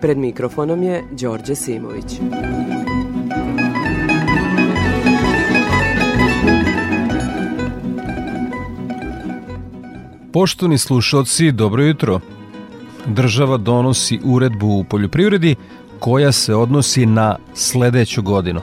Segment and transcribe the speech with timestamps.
[0.00, 2.20] Pred mikrofonom je Đorđe Simović.
[10.32, 12.20] Poštovni slušalci, dobro jutro.
[13.06, 15.54] Država donosi uredbu u poljoprivredi
[15.98, 18.60] koja se odnosi na sledeću godinu.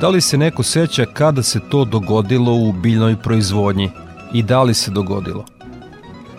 [0.00, 3.90] Da li se neko seća kada se to dogodilo u biljnoj proizvodnji
[4.32, 5.44] i da li se dogodilo?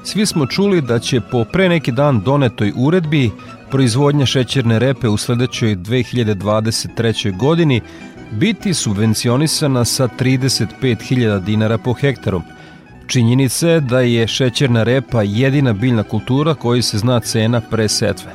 [0.03, 3.31] Svi smo čuli da će po pre neki dan donetoj uredbi
[3.71, 7.37] proizvodnja šećerne repe u sledećoj 2023.
[7.37, 7.81] godini
[8.31, 12.41] biti subvencionisana sa 35.000 dinara po hektaru–
[13.09, 18.31] Činjenica je da je šećerna repa jedina biljna kultura koji se zna cena pre setve.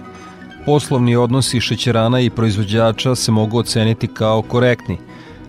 [0.67, 4.99] Poslovni odnosi šećerana i proizvođača se mogu oceniti kao korektni.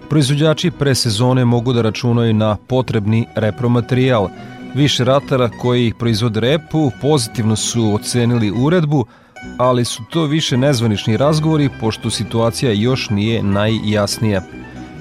[0.09, 4.29] Proizvođači pre sezone mogu da računaju na potrebni repromaterijal.
[4.75, 9.05] Više ratara koji proizvode repu pozitivno su ocenili uredbu,
[9.57, 14.41] ali su to više nezvanični razgovori pošto situacija još nije najjasnija.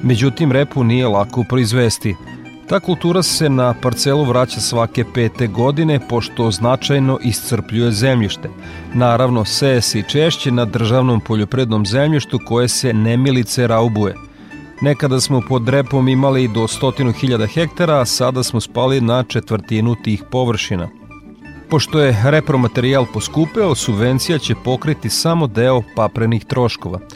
[0.03, 2.15] Međutim, repu nije lako proizvesti–
[2.67, 8.51] Ta kultura se na parcelu vraća svake pete godine pošto značajno iscrpljuje zemljište.
[8.95, 14.15] Naravno, seje se i češće na državnom poljoprednom zemljištu koje se nemilice raubuje.
[14.81, 20.23] Nekada smo pod repom imali do 100.000 hektara, a sada smo spali na četvrtinu tih
[20.31, 20.89] površina.
[21.75, 26.99] Pošto je repromaterijal poskupeo, subvencija će pokriti samo deo paprenih troškova–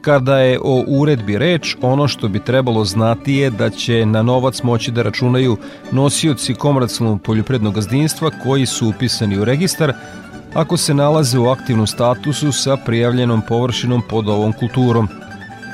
[0.00, 4.62] Kada je o uredbi reč, ono što bi trebalo znati je da će na novac
[4.62, 5.56] moći da računaju
[5.92, 9.92] nosioci komercijalnog poljoprednog gazdinstva koji su upisani u registar
[10.54, 15.08] ako se nalaze u aktivnom statusu sa prijavljenom površinom pod ovom kulturom.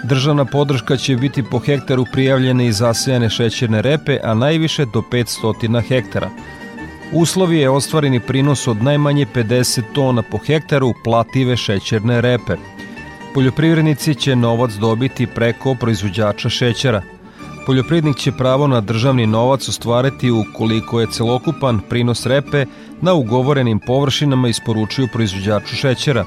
[0.05, 5.83] Državna podrška će biti po hektaru prijavljene i zasejane šećerne repe, a najviše do 500
[5.89, 6.31] hektara.
[7.13, 12.57] Uslovi je ostvareni prinos od najmanje 50 tona po hektaru plative šećerne repe–
[13.37, 17.03] Poljoprivrednici će novac dobiti preko proizvođača šećera.
[17.67, 22.65] Poljoprivrednik će pravo na državni novac ostvariti ukoliko je celokupan prinos repe
[23.01, 26.25] na ugovorenim površinama isporučuju proizvođaču šećera.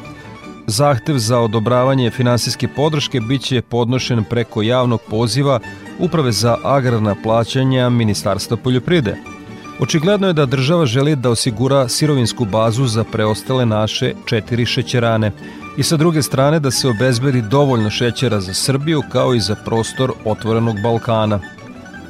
[0.68, 5.60] Zahtev za odobravanje finansijske podrške biće podnošen preko javnog poziva
[6.00, 9.39] Uprave za agrarna plaćanja Ministarstva poljoprivrede.
[9.80, 15.32] Očigledno je da država želi da osigura sirovinsku bazu za preostale naše četiri šećerane–
[15.80, 20.12] i sa druge strane da se obezbedi dovoljno šećera za Srbiju kao i za prostor
[20.26, 21.40] otvorenog Balkana.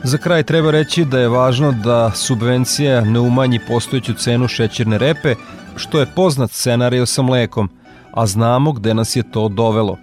[0.03, 5.35] Za kraj treba reći da je važno da subvencija ne umanji postojeću cenu šećerne repe,
[5.75, 7.69] što je poznat scenario sa mlekom,
[8.11, 9.97] a znamo gde nas je to dovelo.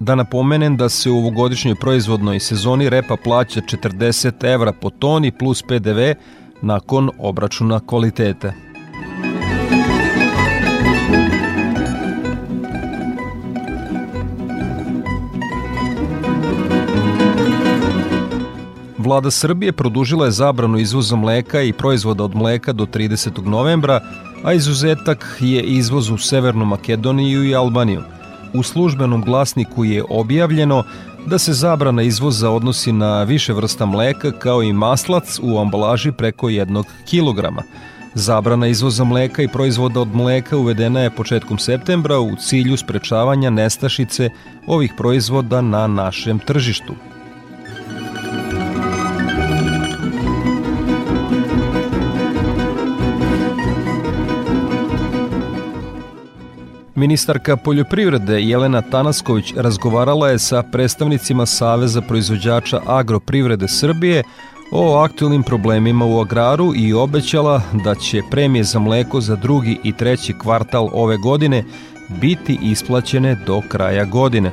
[0.00, 5.62] Da napomenem da se u ovogodišnjoj proizvodnoj sezoni repa plaća 40 evra po toni plus
[5.62, 6.00] PDV
[6.62, 8.68] nakon obračuna kvalitete.
[19.08, 23.46] vlada Srbije produžila je zabranu izvoza mleka i proizvoda od mleka do 30.
[23.46, 24.00] novembra,
[24.44, 28.02] a izuzetak je izvoz u Severnu Makedoniju i Albaniju.
[28.54, 30.84] U službenom glasniku je objavljeno
[31.26, 36.48] da se zabrana izvoza odnosi na više vrsta mleka kao i maslac u ambalaži preko
[36.48, 37.62] jednog kilograma.
[38.14, 44.30] Zabrana izvoza mleka i proizvoda od mleka uvedena je početkom septembra u cilju sprečavanja nestašice
[44.66, 46.94] ovih proizvoda na našem tržištu.
[56.98, 64.22] Ministarka poljoprivrede Jelena Tanasković razgovarala je sa predstavnicima Saveza proizvođača agroprivrede Srbije
[64.72, 69.92] o aktualnim problemima u agraru i obećala da će premije za mleko za drugi i
[69.92, 71.64] treći kvartal ove godine
[72.08, 74.52] biti isplaćene do kraja godine.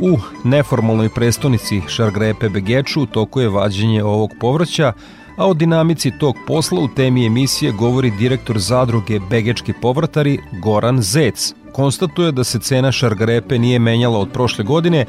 [0.00, 4.92] U neformalnoj prestonici Šargrepe Begeču u toku je vađenje ovog povrća,
[5.36, 11.54] a o dinamici tog posla u temi emisije govori direktor zadruge Begečki povrtari Goran Zec.
[11.72, 15.04] Konstatuje da se cena šargarepe nije menjala od prošle godine,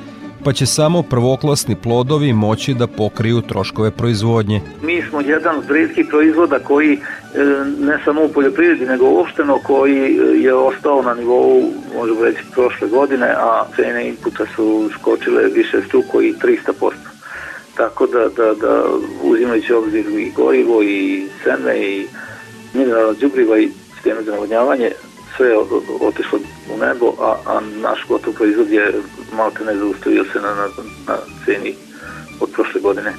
[0.47, 4.61] pa će samo prvoklasni plodovi moći da pokriju troškove proizvodnje.
[4.81, 6.99] Mi smo jedan od redkih proizvoda koji e,
[7.79, 11.63] ne samo u poljoprivredi nego uopšteno koji je ostao na nivou
[11.95, 16.91] možemo reći prošle godine, a cene inputa su skočile više struko i 300%.
[17.77, 18.83] Tako da, da, da
[19.23, 22.07] uzimajući obzir i gorivo i seme i
[22.73, 24.91] mineralna džubriva i sisteme za navodnjavanje,
[25.37, 25.57] sve je
[26.01, 26.39] otišlo
[26.75, 28.93] u nebo, a, a naš gotov proizvod je
[29.33, 30.67] malo ne zaustavio se na, na,
[31.07, 31.73] na ceni
[32.39, 33.13] od prošle godine.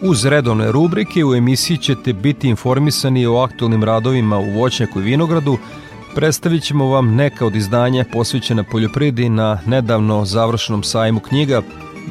[0.00, 5.58] Uz redovne rubrike u emisiji ćete biti informisani o aktualnim radovima u voćnjaku i vinogradu,
[6.14, 11.62] Predstavit ćemo vam neka od izdanja posvećena poljoprivredi na nedavno završenom sajmu knjiga.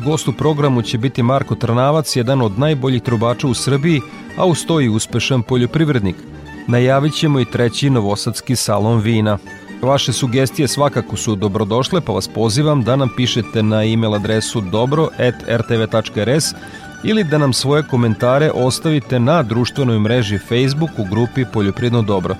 [0.06, 4.02] Gost u programu će biti Marko Trnavac, jedan od najboljih trubača u Srbiji,
[4.38, 6.16] a ustoji uspešan poljoprivrednik.
[6.68, 9.38] Najavit ćemo i treći novosadski salon vina.
[9.82, 16.46] Vaše sugestije svakako su dobrodošle, pa vas pozivam da nam pišete na e-mail adresu dobro.rtv.rs
[17.04, 22.36] ili da nam svoje komentare ostavite na društvenoj mreži Facebook u grupi Poljoprivredno dobro.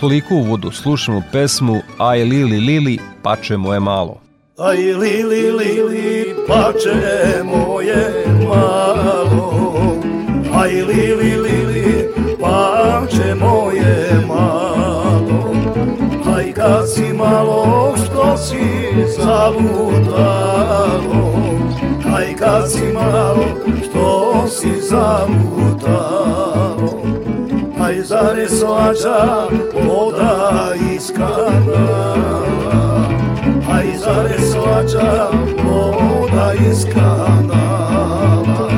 [0.00, 4.20] Toliko uvodu, slušamo pesmu Aj Lili Lili, pače moje malo.
[4.58, 9.96] Aj Lili Lili, pače moje malo,
[10.54, 11.55] aj Lili Lili,
[16.86, 18.64] si malo što si
[19.18, 20.46] zalutalo,
[22.16, 23.44] aj kad si malo
[23.84, 26.56] što si zalutalo,
[27.80, 29.48] aj zare slača
[29.86, 33.06] voda iz kanala,
[33.72, 35.30] aj zare slača
[35.64, 38.70] voda iz kanala,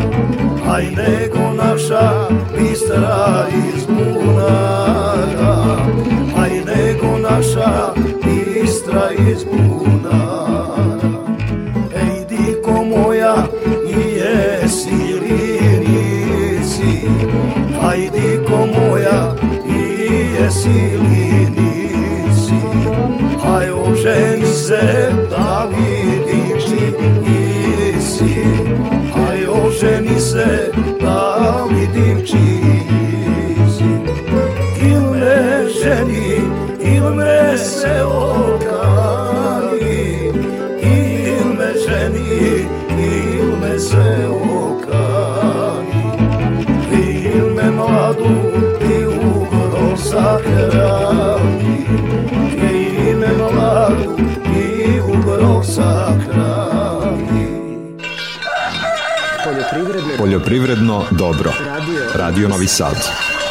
[0.75, 5.57] aj nego naša bistra iz bunara,
[6.43, 7.95] aj nego naša
[8.25, 10.99] bistra iz bunara.
[11.95, 13.47] Ej, diko moja,
[13.87, 15.41] i jesi li
[15.85, 17.09] nisi,
[17.83, 19.35] aj diko moja,
[19.67, 19.83] i
[20.35, 21.29] jesi li
[23.59, 25.69] aj oženi se da
[26.67, 28.45] čiji si,
[29.29, 32.81] aj oženi se da vidim čiji
[33.77, 33.91] si.
[34.83, 36.48] Il me ženi,
[37.15, 39.03] me se okani,
[40.81, 42.67] il me ženi,
[42.97, 46.05] il me se okani,
[46.91, 48.33] il me mladu
[48.81, 51.77] i ugro sahrani,
[52.53, 54.17] il me mladu
[54.55, 57.47] i ugro sahrani.
[60.17, 61.53] Poljoprivredno dobro.
[62.15, 63.48] Radio Novi Sad.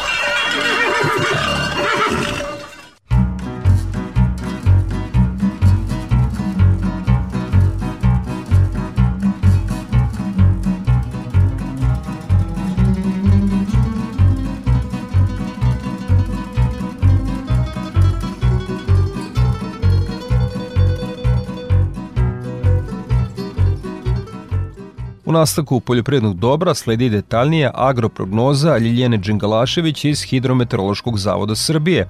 [25.40, 32.08] Nastavku poljoprivrednog dobra sledi detaljnija agroprognoza Ljiljene Đingalašević iz Hidrometeorološkog zavoda Srbije.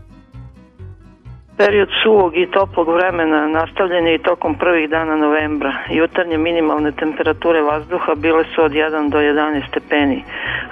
[1.58, 5.74] Period suvog i toplog vremena nastavljen je i tokom prvih dana novembra.
[5.90, 10.24] Jutarnje minimalne temperature vazduha bile su od 1 do 11 stepeni,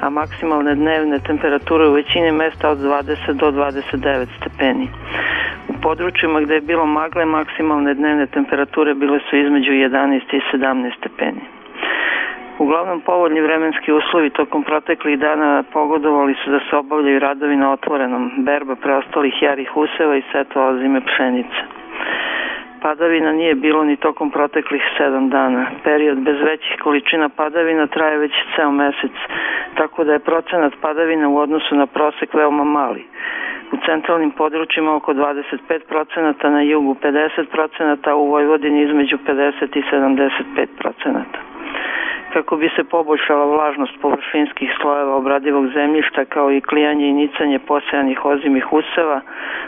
[0.02, 4.88] a maksimalne dnevne temperature u većini mesta od 20 do 29 stepeni.
[5.70, 10.92] U područjima gde je bilo magle, maksimalne dnevne temperature bile su između 11 i 17
[11.00, 11.55] stepeni.
[12.60, 18.32] Uglavnom povoljni vremenski uslovi tokom proteklih dana pogodovali su da se obavljaju radovi na otvorenom,
[18.38, 21.62] berba preostalih jarih useva i setva ozime pšenice.
[22.82, 25.66] Padavina nije bilo ni tokom proteklih sedam dana.
[25.84, 29.16] Period bez većih količina padavina traje već ceo mesec,
[29.78, 33.06] tako da je procenat padavina u odnosu na prosek veoma mali.
[33.72, 41.55] U centralnim područjima oko 25%, na jugu 50%, a u Vojvodini između 50 i 75%
[42.36, 48.26] kako bi se poboljšala vlažnost površinskih slojeva obradivog zemljišta kao i klijanje i nicanje posejanih
[48.26, 49.22] ozimih useva,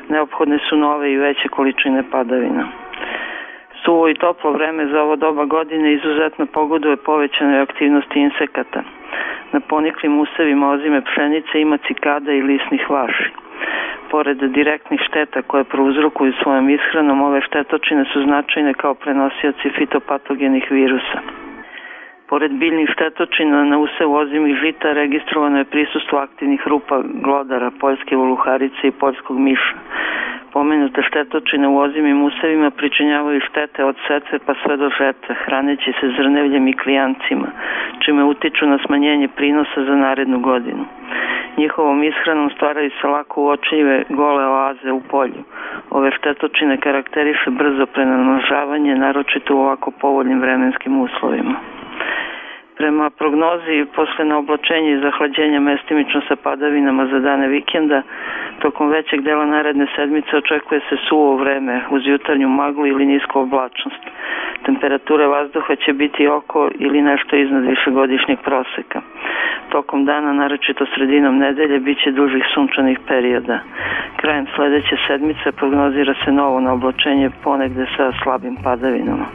[0.09, 2.67] neophodne su nove i veće količine padavina.
[3.83, 8.81] Suvo i toplo vreme za ovo doba godine izuzetno pogoduje povećanoj aktivnosti insekata.
[9.51, 13.29] Na poniklim usevima ozime pšenice ima cikada i lisnih vaši.
[14.11, 21.46] Pored direktnih šteta koje prouzrokuju svojom ishranom, ove štetočine su značajne kao prenosioci fitopatogenih virusa.
[22.29, 28.87] Pored biljnih štetočina na usevu ozimih žita registrovano je prisustvo aktivnih rupa glodara, poljske voluharice
[28.87, 29.75] i poljskog miša.
[30.53, 36.07] Pomenute štetočine u ozimim usevima pričinjavaju štete od setve pa sve do žetve, hraneći se
[36.17, 37.47] zrnevljem i klijancima,
[37.99, 40.85] čime utiču na smanjenje prinosa za narednu godinu.
[41.57, 45.43] Njihovom ishranom stvaraju se lako uočljive gole oaze u polju.
[45.89, 51.76] Ove štetočine karakteriše brzo prenamnožavanje, naročito u ovako povoljnim vremenskim uslovima.
[52.77, 58.01] Prema prognozi, posle na oblačenje i zahlađenja mestimično sa padavinama za dane vikenda,
[58.59, 64.03] tokom većeg dela naredne sedmice očekuje se suvo vreme uz jutarnju maglu ili nisku oblačnost.
[64.65, 69.01] Temperature vazduha će biti oko ili nešto iznad višegodišnjeg proseka.
[69.69, 73.59] Tokom dana, naročito sredinom nedelje, bit će dužih sunčanih perioda.
[74.15, 79.25] Krajem sledeće sedmice prognozira se novo na oblačenje ponegde sa slabim padavinama.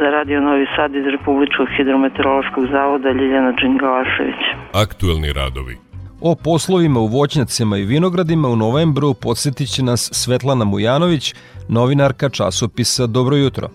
[0.00, 4.42] Za radio Novi Sad iz Republičkog hidrometeorološkog zavoda Ljiljana Đingalašević.
[4.72, 5.76] Aktuelni radovi.
[6.20, 11.34] O poslovima u voćnjacima i vinogradima u novembru podsjetit će nas Svetlana Mujanović,
[11.68, 13.68] novinarka časopisa Dobro jutro.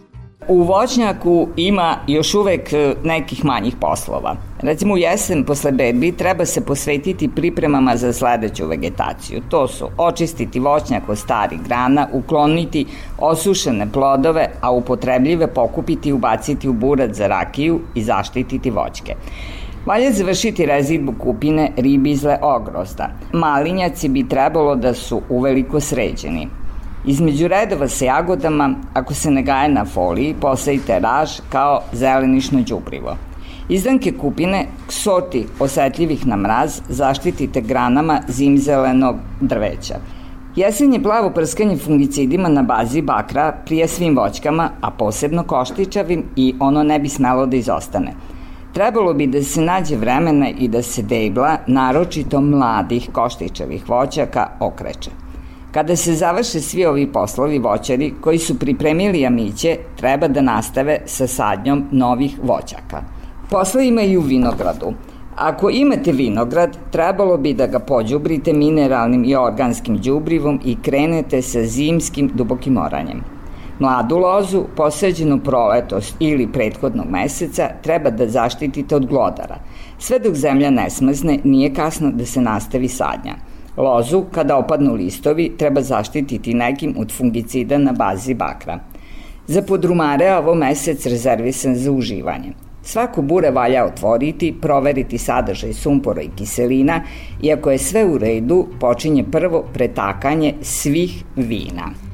[0.50, 4.36] U voćnjaku ima još uvek e, nekih manjih poslova.
[4.62, 9.41] Recimo u jesen posle berbi treba se posvetiti pripremama za sledeću vegetaciju.
[9.50, 12.86] To su očistiti voćnjak od starih grana, ukloniti
[13.18, 19.15] osušene plodove, a upotrebljive pokupiti i ubaciti u burac za rakiju i zaštititi voćke.
[19.86, 23.10] Valja završiti rezidbu kupine ribizle ogrozda.
[23.34, 26.48] Malinjaci bi trebalo da su uveliko sređeni.
[27.06, 33.15] Između redova sa jagodama, ako se ne gaje na foliji, posadite raž kao zelenišno đubrivo.
[33.70, 39.96] Izdanke kupine, sorti osetljivih na mraz, zaštitite granama zimzelenog drveća.
[40.56, 46.84] Jesenje plavo prskanje fungicidima na bazi bakra prije svim voćkama, a posebno koštičavim i ono
[46.84, 48.13] ne bi smelo da izostane.
[48.74, 55.28] Trebalo bi da se nađe vremena i da se debla, naročito mladih koštičavih voćaka, okreće.
[55.71, 61.27] Kada se završe svi ovi poslovi voćari koji su pripremili jamiće, treba da nastave sa
[61.27, 63.01] sadnjom novih voćaka.
[63.49, 64.93] Posle ima i u vinogradu.
[65.35, 71.63] Ako imate vinograd, trebalo bi da ga pođubrite mineralnim i organskim đubrivom i krenete sa
[71.63, 73.21] zimskim dubokim oranjem.
[73.79, 79.59] Mladu lozu, posađenu proletos ili prethodnog meseca, treba da zaštitite od glodara.
[79.99, 83.35] Sve dok zemlja ne smrzne, nije kasno da se nastavi sadnja–
[83.79, 88.79] Lozu, kada opadnu listovi, treba zaštititi nekim od fungicida na bazi bakra.
[89.48, 92.51] Za podrumare ovo mesec rezervisan za uživanje.
[92.83, 97.01] Svako bure valja otvoriti, proveriti sadržaj sumpora i kiselina
[97.41, 102.08] i ako je sve u redu, počinje prvo pretakanje svih vina.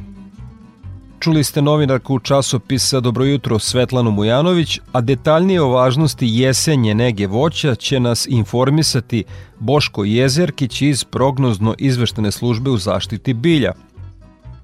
[1.20, 7.76] Čuli ste novinarku časopisa Dobro jutro Svetlanu Mujanović, a detaljnije o važnosti jesenje nege voća
[7.76, 9.24] će nas informisati
[9.60, 13.72] Boško Jezerkić iz prognozno izveštene službe u zaštiti bilja.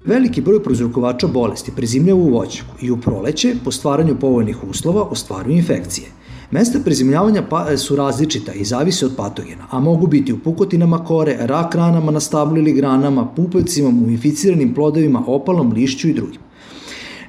[0.04, 5.56] Veliki broj prouzrokovača bolesti prezimljava u voćaku i u proleće, po stvaranju povoljnih uslova, ostvaruju
[5.56, 6.06] infekcije.
[6.52, 11.36] Mesta prezimljavanja pa, su različita i zavise od patogena, a mogu biti u pukotinama kore,
[11.40, 16.40] rak ranama na stablu ili granama, pupevcima, mumificiranim plodovima, opalom, lišću i drugim.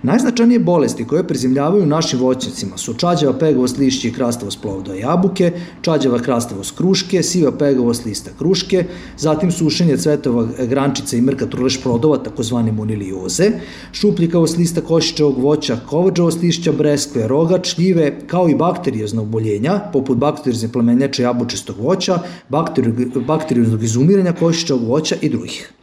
[0.04, 6.20] Najznačajnije bolesti koje prezimljavaju našim voćnicima su čađava pegavost lišća i krastavost plovda jabuke, čađava
[6.20, 8.84] krastavost kruške, siva pegavost lista kruške,
[9.18, 13.52] zatim sušenje cvetova grančica i mrka truleš plodova, takozvane monilioze,
[13.92, 20.72] šupljikavost lista košičevog voća, kovađavost lišća breskve, roga, čljive, kao i bakterijozna oboljenja, poput bakterijozne
[20.72, 22.20] plemenjače jabučestog voća,
[23.28, 25.74] bakterijoznog izumiranja košičevog voća i drugih.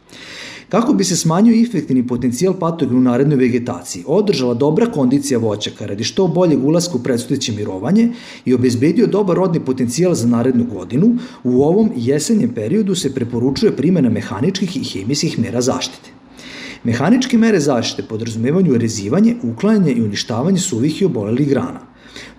[0.71, 6.03] Kako bi se smanjio efektivni potencijal patogena u narednoj vegetaciji, održala dobra kondicija voćaka radi
[6.03, 8.11] što boljeg ulaska u predstojeće mirovanje
[8.45, 14.09] i obezbedio dobar rodni potencijal za narednu godinu, u ovom jesenjem periodu se preporučuje primjena
[14.09, 16.09] mehaničkih i hemijskih mera zaštite.
[16.83, 21.79] Mehaničke mere zaštite podrazumevaju rezivanje, uklanjanje i uništavanje suvih i obolelih grana.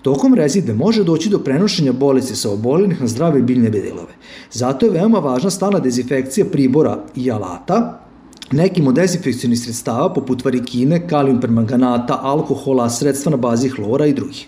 [0.01, 4.13] Tokom rezide može doći do prenošenja bolesti sa oboljenih na zdrave biljne bedelove.
[4.51, 8.02] Zato je veoma važna stalna dezinfekcija pribora i alata,
[8.53, 14.47] Nekim od dezinfekcijnih sredstava, poput varikine, kalijum permanganata, alkohola, sredstva na bazi hlora i drugih.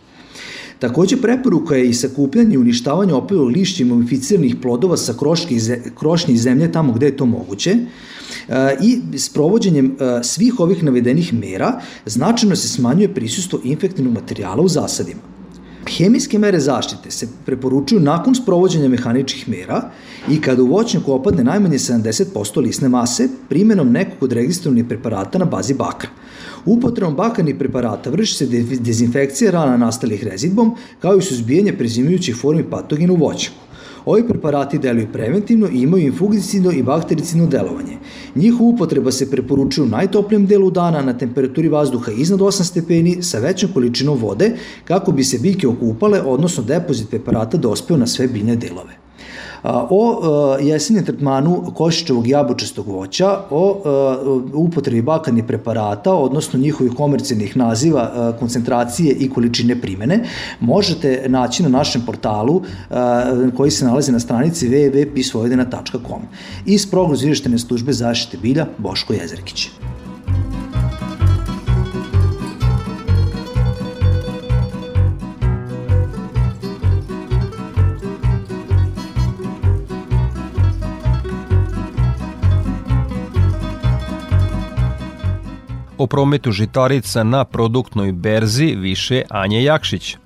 [0.80, 5.14] Takođe, preporuka je i sakupljanje i uništavanje opilog lišća i mumificiranih plodova sa
[5.96, 10.84] krošnje i zemlje tamo gde je to moguće e, i s provođenjem e, svih ovih
[10.84, 15.35] navedenih mera značajno se smanjuje prisustvo infektivnog materijala u zasadima.
[15.90, 19.90] Hemijske mere zaštite se preporučuju nakon sprovođenja mehaničkih mera
[20.30, 25.46] i kada u voćnjaku opadne najmanje 70% lisne mase primjenom nekog od registrovanih preparata na
[25.46, 26.10] bazi bakra.
[26.66, 28.46] Upotrebom bakarnih preparata vrši se
[28.80, 33.65] dezinfekcija rana nastalih rezidbom kao i suzbijanje prezimujućih formi patogena u voćnjaku.
[34.06, 37.98] Ovi preparati deluju preventivno i imaju infugicidno i baktericidno delovanje.
[38.36, 43.40] Njihova upotreba se preporučuje u najtoplijem delu dana na temperaturi vazduha iznad 8 stepeni sa
[43.40, 44.52] većom količinom vode
[44.84, 49.05] kako bi se biljke okupale, odnosno depozit preparata dospeo na sve biljne delove
[49.90, 53.82] o jesenjem tretmanu košičevog jabučastog voća, o
[54.54, 60.24] upotrebi bakarnih preparata, odnosno njihovih komercijalnih naziva, koncentracije i količine primene,
[60.60, 62.62] možete naći na našem portalu
[63.58, 66.22] koji se nalazi na stranici www.pisvojedina.com.
[66.66, 69.70] Iz izveštene službe zaštite bilja Boško Jezerkić.
[85.98, 90.18] O prometu žitarica na produktnoj berzi više Anje Jakšić.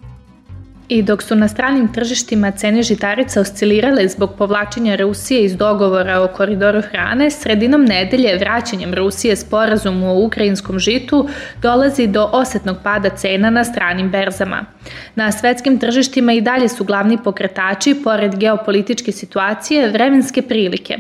[0.89, 6.27] I dok su na stranim tržištima cene žitarica oscilirale zbog povlačenja Rusije iz dogovora o
[6.27, 11.29] koridoru hrane, sredinom nedelje vraćanjem Rusije sporazumu o ukrajinskom žitu
[11.62, 14.65] dolazi do osetnog pada cena na stranim berzama.
[15.15, 20.98] Na svetskim tržištima i dalje su glavni pokretači, pored geopolitičke situacije, vremenske prilike.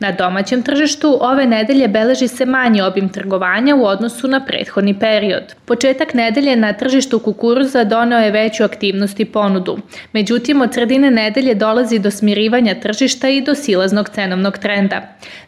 [0.00, 5.54] Na domaćem tržištu ove nedelje beleži se manji obim trgovanja u odnosu na prethodni period.
[5.64, 9.78] Početak nedelje na tržištu kukuruza doneo je veću aktivnost i ponudu.
[10.12, 15.02] Međutim, od sredine nedelje dolazi do smirivanja tržišta i do silaznog cenovnog trenda.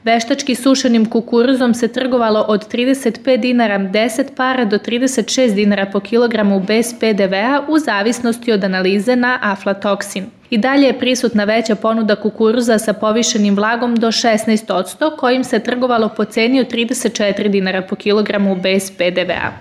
[0.04, 6.60] Veštački sušenim kukuruzom se trgovalo od 35 dinara 10 para do 36 dinara po kilogramu
[6.60, 10.26] bez PDV-a u zavisnosti od analize na aflatoksin.
[10.50, 16.08] I dalje je prisutna veća ponuda kukuruza sa povišenim vlagom do 16%, kojim se trgovalo
[16.08, 19.52] po ceni od 34 dinara po kilogramu bez PDV-a.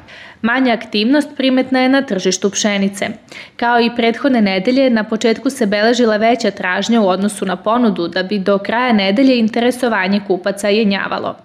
[0.42, 3.08] Manja aktivnost primetna je na tržištu pšenice.
[3.56, 8.24] Kao i prethodne nedelje, na početku se beležila veća tražnja u odnosu na ponudu, da
[8.24, 11.36] bi do kraja nedelje interesovanje kupaca jenjavalo.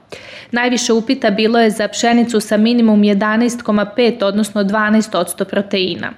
[0.51, 6.13] Najviše upita bilo je za pšenicu sa minimum 11,5 odnosno 12% proteina.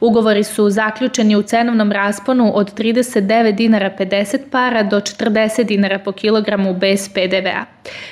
[0.00, 6.12] Ugovori su zaključeni u cenovnom rasponu od 39 dinara 50 para do 40 dinara po
[6.12, 7.64] kilogramu bez PDV-a.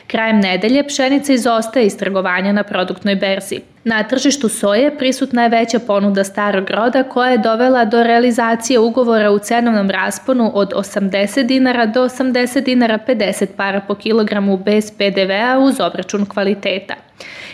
[0.06, 3.60] Krajem nedelje pšenica izostaje iz trgovanja na produktnoj berzi.
[3.84, 9.30] Na tržištu soje prisutna je veća ponuda starog roda koja je dovela do realizacije ugovora
[9.30, 15.58] u cenovnom rasponu od 80 dinara do 80 dinara 50 para po kilogramu bez PDV-a
[15.58, 16.94] uz obračun kvaliteta.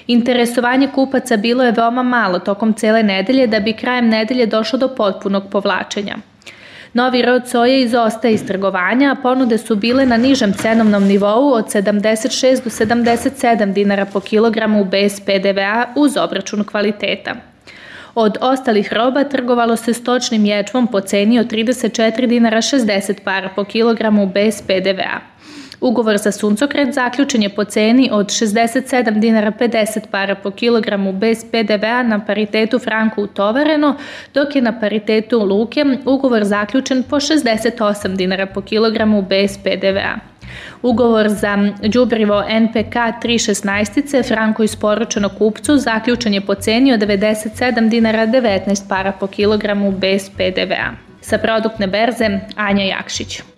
[0.06, 4.88] Interesovanje kupaca bilo je veoma malo tokom cele nedelje da bi krajem nedelje došlo do
[4.88, 6.16] potpunog povlačenja.
[6.96, 11.64] Novi rod soje izostaje iz trgovanja, a ponude su bile na nižem cenovnom nivou od
[11.64, 17.34] 76 do 77 dinara po kilogramu bez PDV-a uz obračun kvaliteta.
[18.14, 23.64] Od ostalih roba trgovalo se stočnim ječmom po ceni od 34 dinara 60 para po
[23.64, 25.35] kilogramu bez PDV-a.
[25.80, 31.44] Ugovor za suncokret zaključen je po ceni od 67 dinara 50 para po kilogramu bez
[31.44, 33.94] PDV-a na paritetu Franku utovareno,
[34.34, 40.16] dok je na paritetu Luke ugovor zaključen po 68 dinara po kilogramu bez PDV-a.
[40.82, 48.26] Ugovor za đubrivo NPK 316 Franko isporučeno kupcu zaključen je po ceni od 97 dinara
[48.26, 50.92] 19 para po kilogramu bez PDV-a.
[51.20, 53.55] Sa produktne berze Anja Jakšić.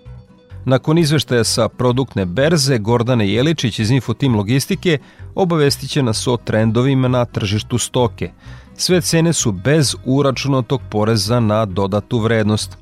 [0.68, 4.98] Nakon izveštaja sa produktne berze, Gordane Jeličić iz Infotim Logistike
[5.34, 8.30] obavestit će nas o trendovima na tržištu stoke.
[8.76, 12.76] Sve cene su bez uračunatog poreza na dodatu vrednost.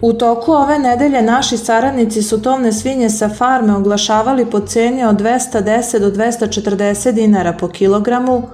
[0.00, 5.16] U toku ove nedelje naši saradnici su tovne svinje sa farme oglašavali po ceni od
[5.16, 8.48] 210 do 240 dinara po kilogramu,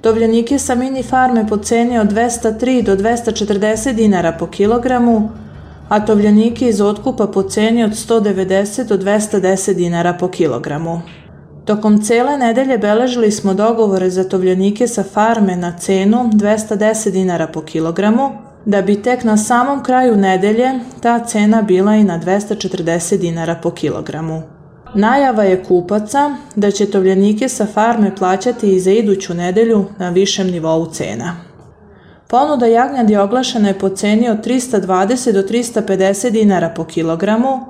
[0.00, 5.30] tovljenike sa mini farme po ceni od 203 do 240 dinara po kilogramu,
[5.94, 11.00] a tovljenike iz otkupa po ceni od 190 do 210 dinara po kilogramu.
[11.64, 17.60] Tokom cele nedelje beležili smo dogovore za tovljenike sa farme na cenu 210 dinara po
[17.62, 18.30] kilogramu,
[18.64, 23.70] da bi tek na samom kraju nedelje ta cena bila i na 240 dinara po
[23.70, 24.42] kilogramu.
[24.94, 30.50] Najava je kupaca da će tovljenike sa farme plaćati i za iduću nedelju na višem
[30.50, 31.36] nivou cena.
[32.34, 37.60] Ponuda jagnjadi oglašena je po ceni od 320 do 350 dinara po kilogramu,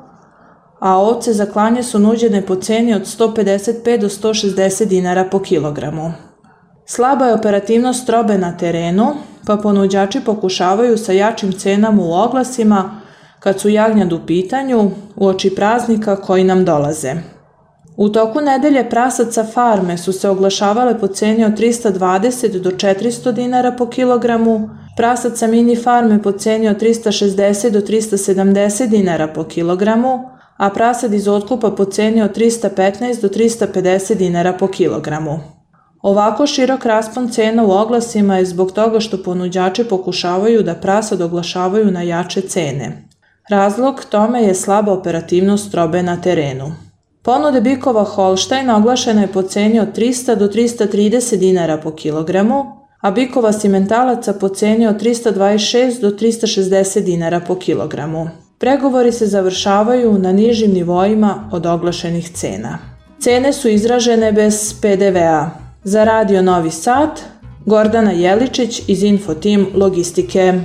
[0.80, 6.12] a ovce za klanje su nuđene po ceni od 155 do 160 dinara po kilogramu.
[6.86, 9.06] Slaba je operativnost robe na terenu,
[9.46, 13.00] pa ponuđači pokušavaju sa jačim cenama u oglasima
[13.40, 17.14] kad su jagnjad u pitanju u oči praznika koji nam dolaze.
[17.96, 23.72] U toku nedelje prasaca farme su se oglašavale po ceni od 320 do 400 dinara
[23.72, 31.14] po kilogramu, Prasad sa mini farme pocenio 360 do 370 dinara po kilogramu, a prasad
[31.14, 35.40] iz otkupa pocenio 315 do 350 dinara po kilogramu.
[36.02, 41.90] Ovako širok raspon cena u oglasima je zbog toga što ponuđači pokušavaju da prasad oglašavaju
[41.90, 43.08] na jače cene.
[43.50, 46.83] Razlog tome je slaba operativnost robe na terenu.
[47.24, 52.64] Ponude bikova Holstein oglašena je po ceni od 300 do 330 dinara po kilogramu,
[53.00, 58.28] a bikova simentalaca po ceni od 326 do 360 dinara po kilogramu.
[58.58, 62.78] Pregovori se završavaju na nižim nivoima od oglašenih cena.
[63.20, 65.50] Cene su izražene bez PDV-a.
[65.84, 67.20] Za Radio Novi Sad,
[67.66, 70.60] Gordana Jeličić iz Infotim Logistike.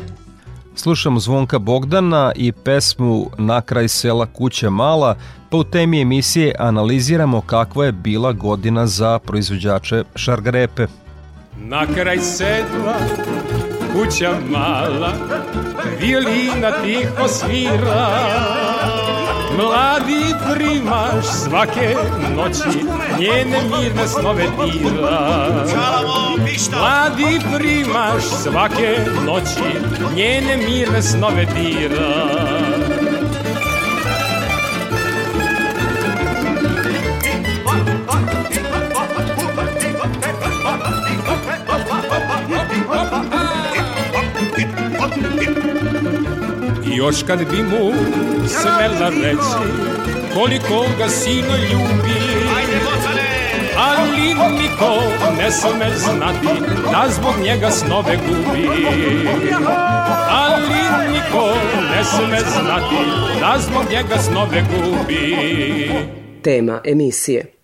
[0.76, 5.16] Slušamo Zvonka Bogdana i pesmu Na kraj sela kuća mala,
[5.50, 10.88] pa u temi emisije analiziramo kakva je bila godina za proizvođače šargarepe.
[11.58, 12.96] Na kraj sedla
[13.94, 15.14] kuća mala,
[16.00, 18.20] violina tiho svira,
[19.58, 21.96] Mladi primaš svake
[22.36, 22.80] noći
[23.20, 25.50] njene mirne snove dira.
[26.72, 29.80] Mladi primaš svake noći
[30.16, 32.69] njene mirne snove dira
[47.00, 47.94] Još kad bi mu
[48.48, 49.70] smela reći
[50.34, 52.20] koliko ga sino ljubi.
[53.78, 54.22] Ali
[54.62, 55.04] niko
[55.38, 58.70] ne sme znati da zbog njega snove gubi.
[60.30, 60.68] Ali
[61.14, 61.48] niko
[61.96, 62.96] ne sme znati
[63.40, 65.92] da zbog njega snove gubi.
[66.44, 67.59] Tema emisije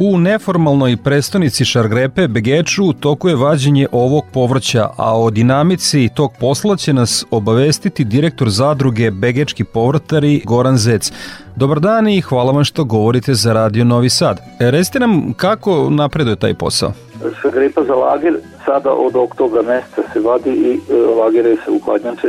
[0.00, 6.76] U neformalnoj prestonici Šargrepe Begeču toku je vađenje ovog povrća, a o dinamici tog posla
[6.76, 11.12] će nas obavestiti direktor zadruge Begečki povrtari Goran Zec.
[11.56, 14.38] Dobar dan i hvala vam što govorite za Radio Novi Sad.
[14.60, 16.92] E, recite nam kako napreduje taj posao?
[17.42, 22.28] Šargrepa za lager sada od oktobra meseca se vadi i e, lagere se u hladnjače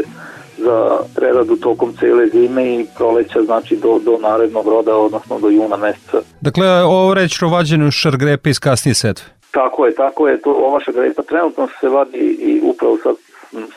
[0.60, 5.78] za preradu tokom cele zime i proleća, znači do, do narednog roda, odnosno do juna
[5.78, 6.22] meseca.
[6.42, 9.26] Dakle, ovo reći o vađenju šargrepe iz kasnije setve.
[9.52, 10.42] Tako je, tako je.
[10.42, 13.16] To, ova šargrepa trenutno se vadi i upravo sad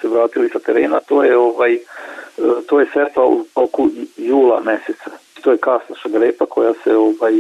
[0.01, 1.79] se vratili sa terena, to je ovaj
[2.67, 5.11] to je setva u toku jula meseca.
[5.41, 7.33] To je kasna šargrepa koja se ovaj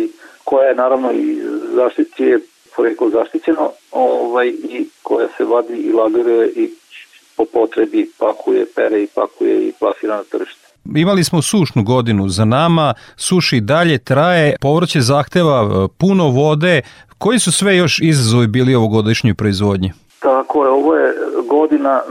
[0.44, 1.42] koja je naravno i
[1.74, 2.38] zaštitije
[2.76, 6.70] poreklo zaštićeno ovaj, i koja se vadi i lagare i
[7.44, 10.62] po potrebi pakuje, pere i pakuje i plasira na tržište.
[10.94, 16.82] Imali smo sušnu godinu za nama, suši dalje traje, povrće zahteva e, puno vode.
[17.18, 19.92] Koji su sve još izazovi bili ovogodišnjoj proizvodnji?
[20.18, 21.14] Tako je, ovo je
[21.48, 22.02] godina,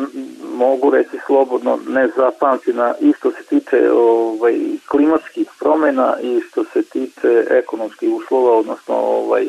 [0.55, 4.55] mogu reći slobodno, nezapamćena, isto se tiče ovaj,
[4.87, 9.45] klimatskih promena i što se tiče ekonomskih uslova, odnosno ovaj,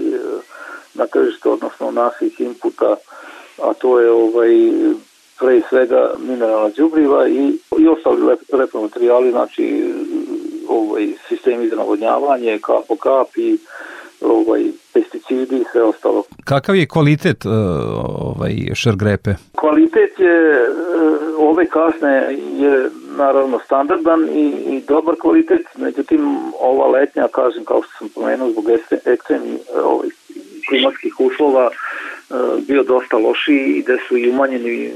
[0.94, 2.96] na tržištu, odnosno naših inputa,
[3.62, 4.52] a to je ovaj,
[5.38, 9.94] pre svega mineralna đubriva i, i ostali lep, repromaterijali, znači
[10.68, 13.58] ovaj, sistemi za navodnjavanje, kap po kap i
[14.20, 14.64] ovaj,
[14.94, 16.22] pesticidi i sve ostalo.
[16.44, 17.52] Kakav je kvalitet uh,
[18.18, 19.30] ovaj, šargrepe?
[19.56, 27.28] Kvalitet je uh, ove kasne je naravno standardan i, i dobar kvalitet, međutim ova letnja,
[27.28, 28.64] kažem kao što sam pomenuo, zbog
[29.04, 30.08] ekstremnih ovaj,
[30.68, 31.70] klimatskih uslova
[32.68, 34.92] bio dosta loši i da su i umanjeni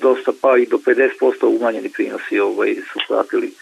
[0.00, 3.52] dosta pa i do 50% umanjeni prinosi ovaj, su pratili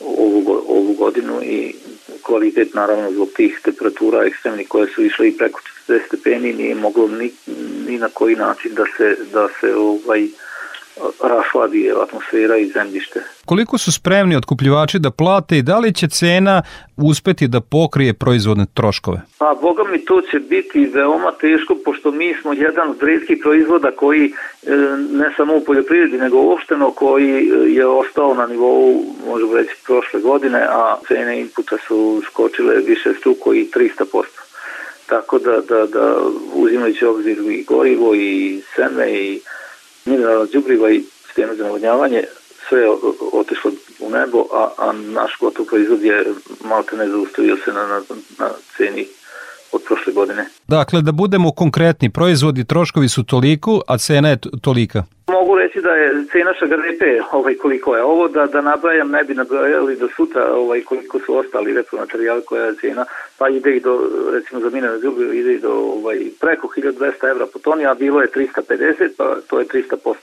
[0.00, 1.74] ovu, ovu godinu i
[2.22, 7.08] kvalitet naravno zbog tih temperatura ekstremnih koje su išle i preko 40 stepeni nije moglo
[7.08, 7.30] ni,
[7.88, 10.28] ni na koji način da se, da se ovaj,
[11.22, 13.20] rašladi atmosfera i zemljište.
[13.44, 16.62] Koliko su spremni otkupljivači da plate i da li će cena
[16.96, 19.20] uspeti da pokrije proizvodne troškove?
[19.38, 23.90] Pa, boga mi to će biti veoma teško, pošto mi smo jedan od redskih proizvoda
[23.90, 24.32] koji e,
[25.10, 30.20] ne samo u poljoprivredi, nego uopšteno koji e, je ostao na nivou, možemo reći, prošle
[30.20, 34.24] godine, a cene inputa su skočile više struko i 300%.
[35.06, 36.16] Tako da, da, da
[36.54, 39.40] uzimajući obzir i gorivo i seme i
[40.04, 42.24] mineralna džubriva i sistema za navodnjavanje,
[42.68, 42.88] sve je
[43.32, 46.34] otišlo u nebo, a, a naš gotov proizvod je
[46.64, 48.00] malte ne zaustavio se na, na,
[48.38, 49.06] na ceni
[49.72, 50.46] od prošle godine.
[50.68, 55.04] Dakle, da budemo konkretni, proizvodi troškovi su toliko, a cena je tolika.
[55.26, 59.34] Mogu reći da je cena šagarepe ovaj, koliko je ovo, da, da nabrajam, ne bi
[59.34, 63.04] nabrajali do sutra ovaj, koliko su ostali repromaterijali koja je cena,
[63.38, 67.46] pa ide i do, recimo za mine ljubi, ide i do ovaj, preko 1200 evra
[67.52, 70.14] po toni, a bilo je 350, pa to je 300%.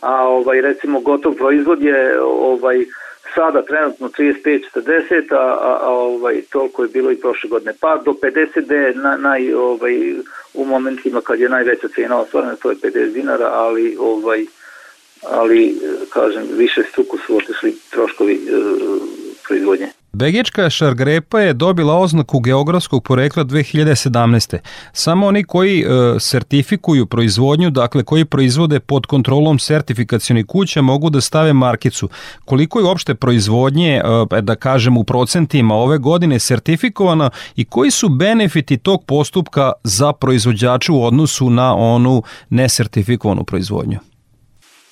[0.00, 2.86] A ovaj, recimo gotov proizvod je ovaj,
[3.34, 7.74] sada trenutno 35-40, a, a, a ovaj, toliko je bilo i prošle godine.
[7.80, 10.14] Pa do 50 je na, naj, ovaj,
[10.54, 14.46] u momentima kad je najveća cena ostvarena, to je 50 dinara, ali ovaj,
[15.22, 18.38] ali kažem više struku su otišli troškovi e,
[19.48, 19.88] proizvodnje.
[20.14, 24.58] Begečka šargrepa je dobila oznaku geografskog porekla 2017.
[24.92, 25.84] Samo oni koji e,
[26.20, 32.08] sertifikuju proizvodnju, dakle koji proizvode pod kontrolom sertifikacijonih kuća mogu da stave markicu.
[32.44, 34.02] Koliko je uopšte proizvodnje,
[34.36, 40.12] e, da kažem u procentima ove godine sertifikovana i koji su benefiti tog postupka za
[40.12, 44.11] proizvođača u odnosu na onu nesertifikovanu proizvodnju?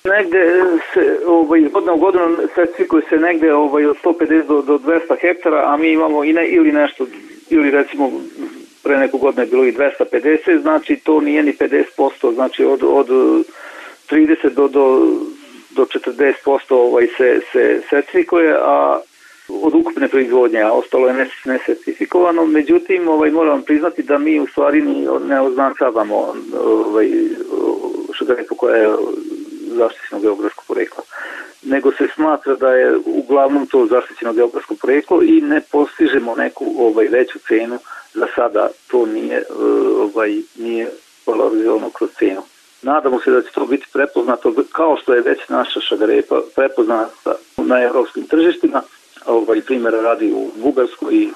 [0.03, 5.15] Negde se ovaj, godina u godinu sertifikuje se negde ovaj, od 150 do, do 200
[5.21, 7.07] hektara, a mi imamo i ne, ili nešto,
[7.49, 8.11] ili recimo
[8.83, 13.07] pre neku godinu je bilo i 250, znači to nije ni 50%, znači od, od
[14.09, 15.07] 30 do, do,
[15.75, 16.33] do 40%
[16.69, 18.99] ovaj, se, se sertifikuje, a
[19.49, 22.45] od ukupne proizvodnje, a ostalo je nesertifikovano.
[22.45, 24.81] Međutim, ovaj, moram priznati da mi u stvari
[25.27, 26.33] ne označavamo
[26.63, 27.09] ovaj,
[28.17, 28.89] šugarepu koja je
[29.75, 31.03] zaštićeno geografsko poreklo.
[31.63, 37.07] Nego se smatra da je uglavnom to zaštićeno geografsko poreklo i ne postižemo neku ovaj
[37.07, 37.79] veću cenu
[38.13, 39.43] za sada to nije e,
[40.01, 40.91] ovaj nije
[41.25, 42.41] valorizovano kroz cenu.
[42.81, 47.81] Nadamo se da će to biti prepoznato kao što je već naša šagarepa prepoznata na
[47.81, 48.81] evropskim tržištima,
[49.25, 51.27] ovaj primjera radi u Bugarskoj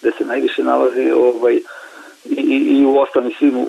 [0.00, 1.60] gde se najviše nalazi ovaj
[2.24, 3.66] i, i u ostalim svim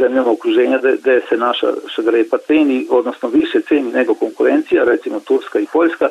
[0.00, 5.58] zemljama okruženja gde, gde se naša šagarepa ceni, odnosno više ceni nego konkurencija, recimo Turska
[5.58, 6.10] i Poljska, e,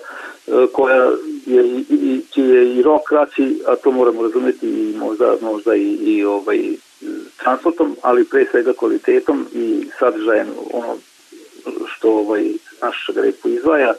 [0.73, 1.11] koja
[1.45, 5.93] je i, i, je i rok kraći, a to moramo razumeti i možda, možda i,
[5.93, 6.59] i ovaj,
[7.37, 10.97] transportom, ali pre svega kvalitetom i sadržajem ono
[11.87, 13.93] što ovaj, naš šagarepu izvaja,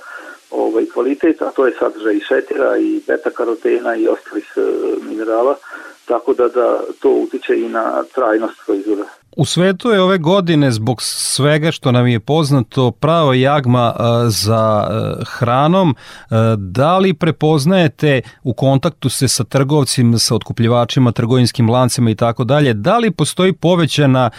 [0.50, 4.61] ovaj kvalitet, a to je sadržaj i šetira i beta karotena i ostalih e,
[5.09, 5.57] minerala,
[6.05, 9.05] tako da, da to utiče i na trajnost proizvoda.
[9.37, 13.95] U svetu je ove godine zbog svega što nam je poznato pravo jagma
[14.29, 14.88] za
[15.27, 15.97] hranom.
[16.57, 22.75] Da li prepoznajete u kontaktu se sa trgovcima, sa otkupljivačima, trgovinskim lancima i tako dalje,
[22.75, 24.31] da li postoji povećana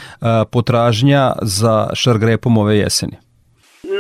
[0.52, 3.31] potražnja za šargrepom ove jeseni?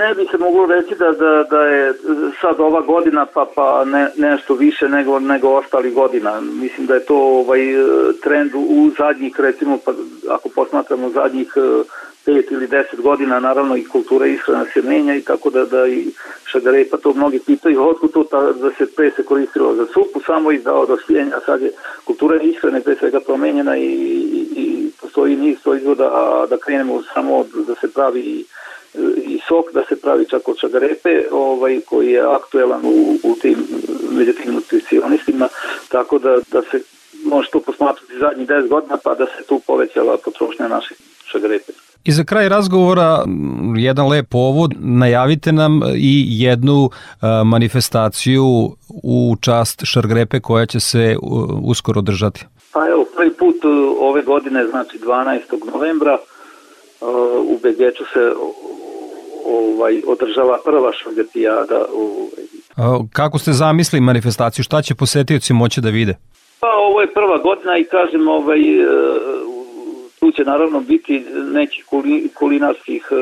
[0.01, 1.93] Ne bi se moglo reći da, da, da je
[2.41, 6.41] sad ova godina pa, pa ne, nešto više nego, nego ostali godina.
[6.41, 7.59] Mislim da je to ovaj
[8.23, 9.91] trend u zadnjih, recimo, pa,
[10.29, 11.83] ako posmatramo zadnjih e,
[12.25, 16.07] pet ili deset godina, naravno i kultura ishrana se menja i tako da, da i
[16.45, 20.19] šagare, pa to mnogi pitaju, otkud to ta, da se pre se koristilo za supu,
[20.25, 21.71] samo i za odospljenja, sad je
[22.05, 27.45] kultura ishrane pre svega promenjena i, i, i postoji niz proizvoda, a da krenemo samo
[27.67, 28.45] da se pravi
[29.25, 33.57] i sok da se pravi čak od čagarepe ovaj, koji je aktuelan u, u tim
[34.11, 35.47] među tim nutricionistima
[35.89, 36.81] tako da, da se
[37.25, 41.71] može to posmatrati zadnjih 10 godina pa da se tu povećala potrošnja naših šagarepe.
[42.03, 43.23] I za kraj razgovora
[43.77, 46.89] jedan lep povod, najavite nam i jednu
[47.45, 48.45] manifestaciju
[49.03, 51.17] u čast Šargrepe koja će se
[51.63, 52.45] uskoro održati.
[52.73, 53.55] Pa evo, prvi put
[53.99, 55.39] ove godine, znači 12.
[55.73, 56.17] novembra,
[57.47, 58.31] u Begeču se
[59.45, 61.85] ovaj održava prva šargatijada.
[61.95, 63.07] Ovaj.
[63.13, 64.63] Kako ste zamislili manifestaciju?
[64.63, 66.15] Šta će posetioci moći da vide?
[66.59, 68.87] Pa ovo je prva godina i kažem ovaj, e,
[70.19, 71.83] tu će naravno biti neki
[72.33, 73.15] kulinarskih e,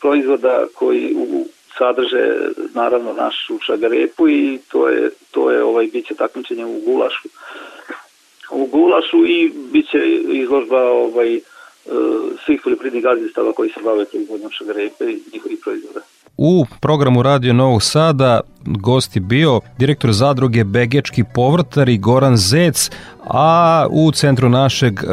[0.00, 1.44] proizvoda koji u
[1.78, 2.34] sadrže
[2.74, 7.28] naravno našu šagarepu i to je to je ovaj biće takmičenje u gulašu
[8.50, 11.40] u gulašu i biće izložba ovaj
[12.44, 16.00] svih poljoprivrednih gazdinstava koji se bave proizvodnjom šagarepe i njihovih proizvoda.
[16.36, 22.90] U programu Radio Novog Sada gosti bio direktor zadruge Begečki povrtari Goran Zec,
[23.24, 25.06] a u centru našeg e,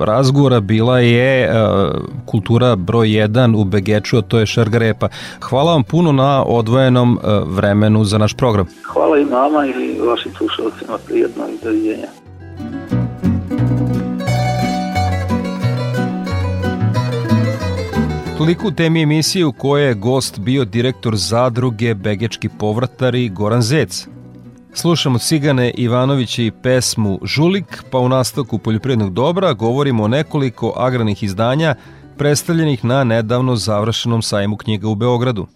[0.00, 1.50] razgovora bila je e,
[2.26, 5.08] kultura broj 1 u Begeču, a to je šargarepa.
[5.40, 8.66] Hvala vam puno na odvojenom e, vremenu za naš program.
[8.82, 12.25] Hvala i nama i vašim slušalcima prijetno i doviđenja.
[18.38, 24.08] Toliko u temi emisije u kojoj je gost bio direktor zadruge Begečki povratari Goran Zec.
[24.74, 31.22] Slušamo Cigane Ivanovića i pesmu Žulik, pa u nastavku poljoprivrednog dobra govorimo o nekoliko agranih
[31.22, 31.74] izdanja
[32.18, 35.46] predstavljenih na nedavno završenom sajmu knjiga u Beogradu.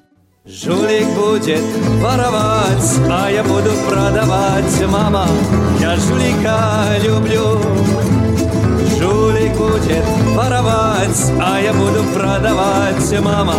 [0.46, 1.64] Žulik buđet,
[2.02, 5.26] varavac, a ja budu prodavac, mama,
[5.82, 8.19] ja žulika ljublju.
[9.50, 10.04] Žulik buđet,
[10.36, 13.54] varavac, a ja budu prodavac, mama,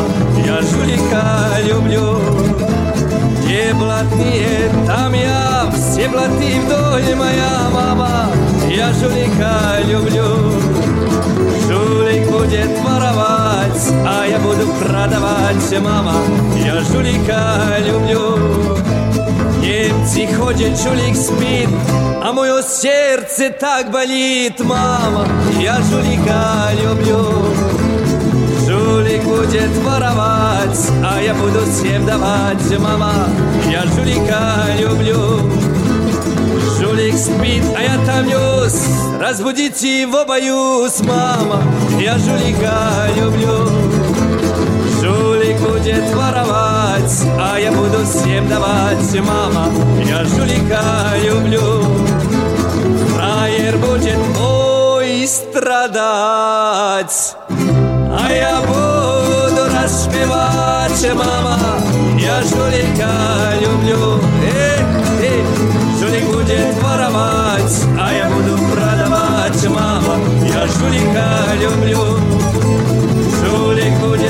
[0.48, 1.24] ja žulika
[1.68, 2.20] ljublju.
[3.50, 8.28] Je blatnije tam ja, vse blati vdolj moja mama,
[8.78, 10.52] ja žulika ljublju.
[11.68, 16.16] Žulik bude tvaravac, a ja budu prodavac, mama,
[16.66, 17.58] ja žulika
[20.02, 20.12] ljublju.
[20.16, 21.70] Njemci hođe čulik spit,
[22.24, 25.26] a moje srce tak balit, mama,
[25.64, 27.26] ja žulika ljublju.
[28.68, 33.14] Žulik bude tvaravac, a ja budu sjevdavac, mama,
[33.74, 35.52] ja žulika ljublju.
[36.80, 38.74] Žulik spit, a ja tam ljus,
[39.20, 41.64] razbudici v obajus, mama,
[42.06, 42.18] ja
[45.52, 45.52] žulika ljublju.
[45.52, 49.68] Žulik bude tvaravac, a ja budu sjevdavac, mama,
[50.10, 50.82] ja žulika
[51.26, 51.86] ljublju.
[53.16, 57.36] Frajer bude moj stradac,
[58.20, 61.58] a ja budu rašpevač, mama,
[62.26, 63.12] ja žulika
[63.62, 64.20] ljublju.
[64.56, 64.76] E,
[65.24, 65.44] e,
[66.00, 70.16] žulik bude tvaravac, a ja budu prodavač, mama,
[70.48, 71.28] ja žulika
[71.62, 72.06] ljublju.
[73.44, 74.30] Žulik bude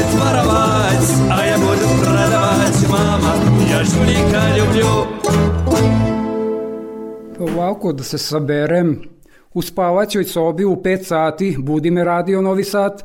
[1.01, 3.33] tvaravac, a ja budu prodavač, mama,
[3.71, 4.85] ja žulika ljublju.
[7.39, 9.01] Ovako da se saberem,
[9.53, 13.03] u spavaćoj sobi u 5 sati budi me radio Novi Sad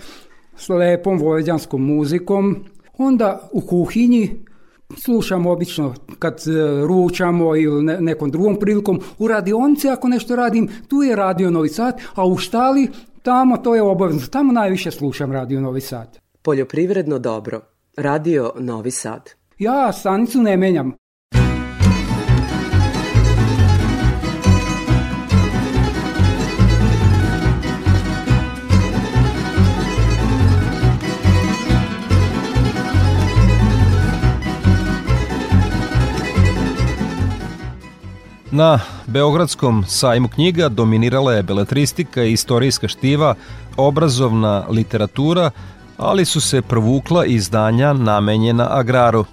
[0.56, 2.64] s lepom vojvođanskom muzikom,
[2.98, 4.30] onda u kuhinji
[5.04, 10.68] slušam obično kad e, ručamo ili ne, nekom drugom prilikom, u radionici ako nešto radim,
[10.88, 12.88] tu je radio Novi Sad, a u štali
[13.22, 16.18] tamo to je obavezno, tamo najviše slušam radio Novi Sad.
[16.42, 17.75] Poljoprivredno dobro.
[17.98, 19.30] Radio Novi Sad.
[19.58, 20.92] Ja stanicu ne menjam.
[38.50, 43.34] Na Beogradskom sajmu knjiga dominirala je beletristika i istorijska štiva,
[43.76, 45.50] obrazovna literatura,
[45.98, 49.24] ali su se provukla izdanja namenjena agraru.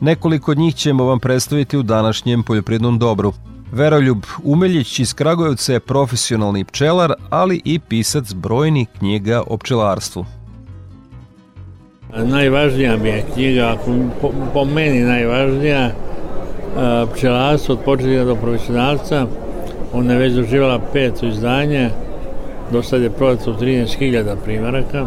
[0.00, 3.32] Nekoliko od njih ćemo vam predstaviti u današnjem poljoprivrednom dobru.
[3.72, 10.24] Veroljub Umeljić iz Kragujevca je profesionalni pčelar, ali i pisac brojnih knjiga o pčelarstvu.
[12.16, 13.76] Najvažnija mi je knjiga,
[14.20, 15.90] po, po meni najvažnija,
[17.14, 19.26] pčelarstvo od početka do profesionalca.
[19.92, 21.90] Ona je već doživala peto izdanje,
[22.72, 25.06] do sad je prodato 13.000 primjeraka.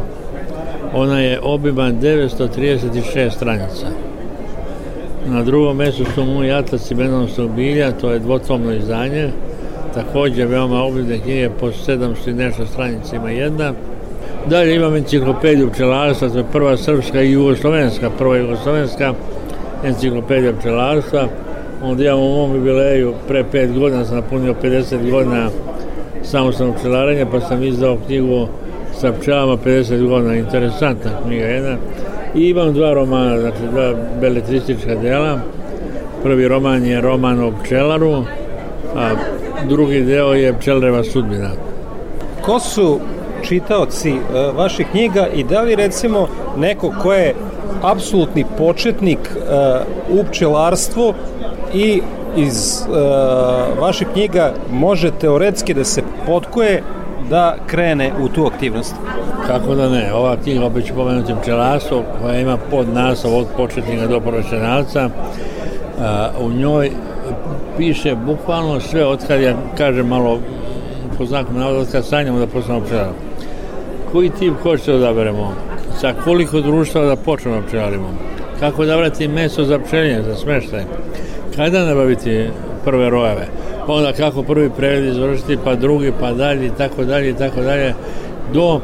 [0.93, 3.87] Ona je obiman 936 stranica.
[5.25, 6.51] Na drugom mjestu su mu i
[6.95, 9.29] Benomstog bilja, to je dvotomno izdanje.
[9.93, 13.73] Također veoma obimne knjige po 700 i nešto stranica ima jedna.
[14.49, 19.13] Dalje imam enciklopediju pčelarstva, to je prva srpska i jugoslovenska, prva jugoslovenska
[19.83, 21.27] enciklopedija pčelarstva.
[21.83, 25.49] Onda imam u mom jubileju, pre pet godina sam napunio 50 godina
[26.23, 28.47] samostalnog pčelarenja, pa sam izdao knjigu
[28.99, 31.77] sa pčelama 50 godina, interesantna knjiga jedna.
[32.35, 35.39] I imam dva romana, znači dva beletristička dela.
[36.23, 38.23] Prvi roman je roman o pčelaru,
[38.95, 39.09] a
[39.69, 41.49] drugi deo je pčelareva sudbina.
[42.41, 42.99] Ko su
[43.43, 46.27] čitaoci uh, vaših knjiga i da li recimo
[46.57, 47.35] neko ko je
[47.81, 51.13] apsolutni početnik uh, u pčelarstvu
[51.73, 52.01] i
[52.37, 52.95] iz uh,
[53.79, 56.83] vaših knjiga može teoretski da se potkoje
[57.29, 58.95] da krene u tu aktivnost?
[59.47, 64.07] Kako da ne, ova knjiga opet ću pomenuti pčelarstvo koja ima pod naslov od početnika
[64.07, 65.09] do profesionalca.
[66.39, 66.91] U njoj
[67.77, 70.39] piše bukvalno sve od kad ja kažem malo
[71.17, 73.07] po znaku navoda od kad sanjamo da postanemo pčelar.
[74.11, 75.53] Koji tip hoćete da odaberemo?
[76.01, 78.09] Sa koliko društva da počnemo da pčelarimo?
[78.59, 80.83] Kako da vrati meso za pčelinje, za smeštaj?
[81.55, 82.47] Kada nabaviti
[82.85, 83.47] prve rojeve?
[83.87, 87.93] Pa onda kako prvi pregled izvršiti, pa drugi, pa dalje, tako dalje, tako dalje,
[88.53, 88.79] do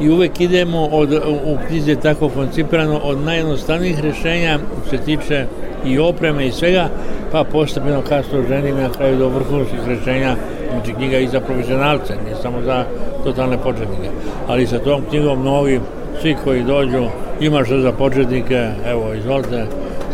[0.00, 1.12] i uvek idemo od,
[1.44, 4.58] u knjizi tako koncipirano od najjednostavnijih rešenja
[4.90, 5.46] se tiče
[5.86, 6.88] i opreme i svega,
[7.32, 10.36] pa postepeno kasno ženim na kraju do vrhunskih rešenja,
[10.70, 12.84] znači knjiga i za profesionalce, ne samo za
[13.24, 14.10] totalne početnike.
[14.48, 15.80] Ali sa tom knjigom mnogi,
[16.22, 17.04] svi koji dođu,
[17.40, 19.66] ima što za početnike, evo, izvolite,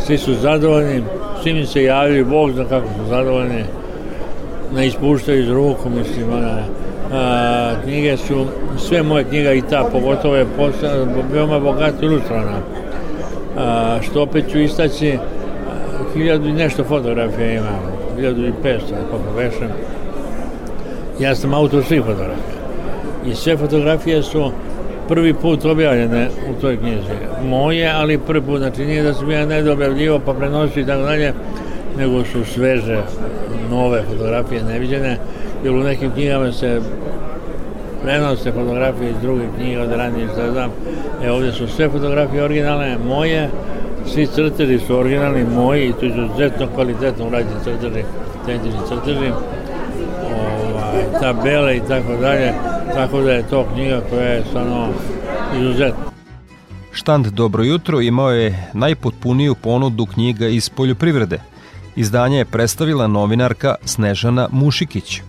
[0.06, 1.02] svi su zadovoljni,
[1.42, 3.64] svi mi se javili, Bog zna kako su zadovoljni,
[4.74, 6.58] ne ispuštaju iz ruku, mislim, ona,
[7.12, 8.46] a, knjige su,
[8.78, 12.58] sve moje knjiga i ta, pogotovo je postala, veoma bogato ilustrana,
[13.58, 15.18] a, što opet ću istaći,
[16.14, 17.80] hiljadu i nešto fotografija imam,
[18.16, 19.68] hiljadu i pesto, kako vešem.
[21.20, 22.56] Ja sam autor svih fotografija.
[23.26, 24.50] I sve fotografije su
[25.08, 27.48] prvi put objavljene u toj knjizi.
[27.48, 31.02] Moje, ali prvi put, znači nije da sam ja ne objavljivo pa prenosio i tako
[31.02, 31.32] dalje,
[31.98, 33.02] nego su sveže,
[33.70, 35.18] nove fotografije neviđene,
[35.64, 36.80] jer u nekim knjigama se
[38.02, 40.70] prenose fotografije iz drugih knjiga od ranije, šta znam.
[41.24, 43.50] E, ovdje su sve fotografije originalne, moje,
[44.06, 48.04] svi crteži su originalni moji i to je izuzetno kvalitetno urađeni crteži,
[48.38, 49.30] autentični crteži,
[50.34, 52.52] ovaj, tabele i tako dalje,
[52.94, 54.88] tako da je to knjiga koja je stvarno
[55.60, 56.06] izuzetna.
[56.92, 61.40] Štand Dobro jutro imao je najpotpuniju ponudu knjiga iz poljoprivrede.
[61.96, 65.20] Izdanje je predstavila novinarka Snežana Mušikić.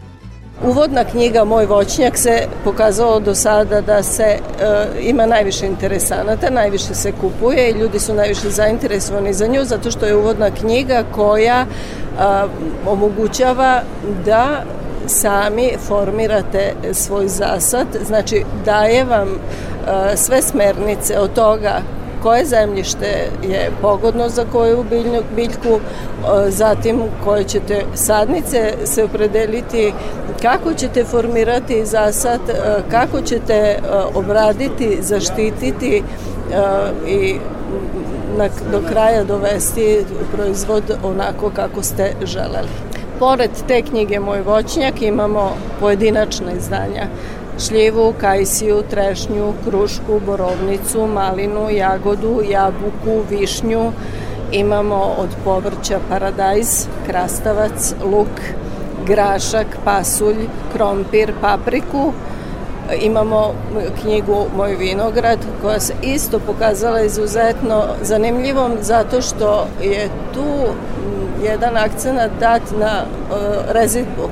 [0.63, 4.39] Uvodna knjiga Moj voćnjak se pokazalo do sada da se e,
[5.01, 10.05] ima najviše interesanata, najviše se kupuje i ljudi su najviše zainteresovani za nju zato što
[10.05, 11.67] je uvodna knjiga koja e,
[12.85, 13.81] omogućava
[14.25, 14.63] da
[15.07, 21.81] sami formirate svoj zasad, znači daje vam e, sve smernice od toga
[22.23, 25.79] koje zemljište je pogodno za koju biljnu, biljku,
[26.47, 29.93] zatim koje ćete sadnice se opredeliti,
[30.41, 32.39] kako ćete formirati zasad,
[32.91, 33.79] kako ćete
[34.15, 36.03] obraditi, zaštititi
[37.07, 37.35] i
[38.37, 42.67] na, do kraja dovesti proizvod onako kako ste želeli.
[43.19, 47.07] Pored te knjige Moj voćnjak imamo pojedinačna izdanja
[47.59, 53.91] šljivu, kajsiju, trešnju, krušku, borovnicu, malinu, jagodu, jabuku, višnju.
[54.51, 58.41] Imamo od povrća paradajz, krastavac, luk,
[59.05, 62.13] grašak, pasulj, krompir, papriku.
[63.01, 63.53] Imamo
[64.01, 70.45] knjigu Moj vinograd koja se isto pokazala izuzetno zanimljivom zato što je tu
[71.43, 73.37] jedan akcenat dat na uh,
[73.71, 74.29] rezidbu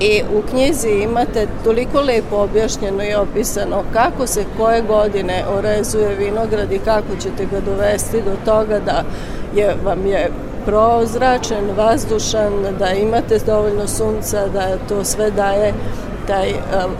[0.00, 6.72] I u knjizi imate toliko lepo objašnjeno i opisano kako se koje godine orezuje vinograd
[6.72, 9.04] i kako ćete ga dovesti do toga da
[9.54, 10.30] je, vam je
[10.66, 15.72] prozračen, vazdušan, da imate dovoljno sunca, da to sve daje
[16.26, 16.92] taj um,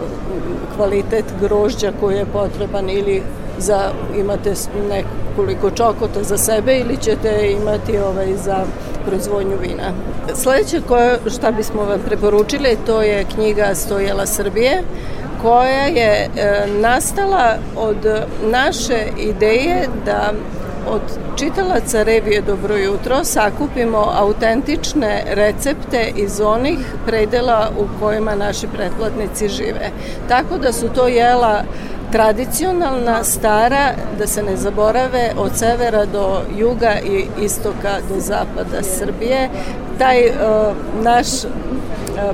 [0.77, 3.23] kvalitet grožđa koji je potreban ili
[3.59, 3.81] za
[4.17, 4.53] imate
[4.89, 8.65] nekoliko čokota za sebe ili ćete imati ovaj za
[9.07, 9.93] proizvodnju vina.
[10.35, 14.83] Sledeće koje, šta bismo vam preporučili, to je knjiga Stojela Srbije,
[15.43, 20.33] koja je e, nastala od naše ideje da
[20.89, 21.01] od
[21.37, 29.91] čitalaca revije Dobro jutro sakupimo autentične recepte iz onih predela u kojima naši pretplatnici žive.
[30.29, 31.63] Tako da su to jela
[32.13, 39.49] tradicionalna, stara, da se ne zaborave od severa do juga i istoka do zapada Srbije.
[39.99, 40.33] Taj uh,
[41.03, 41.27] naš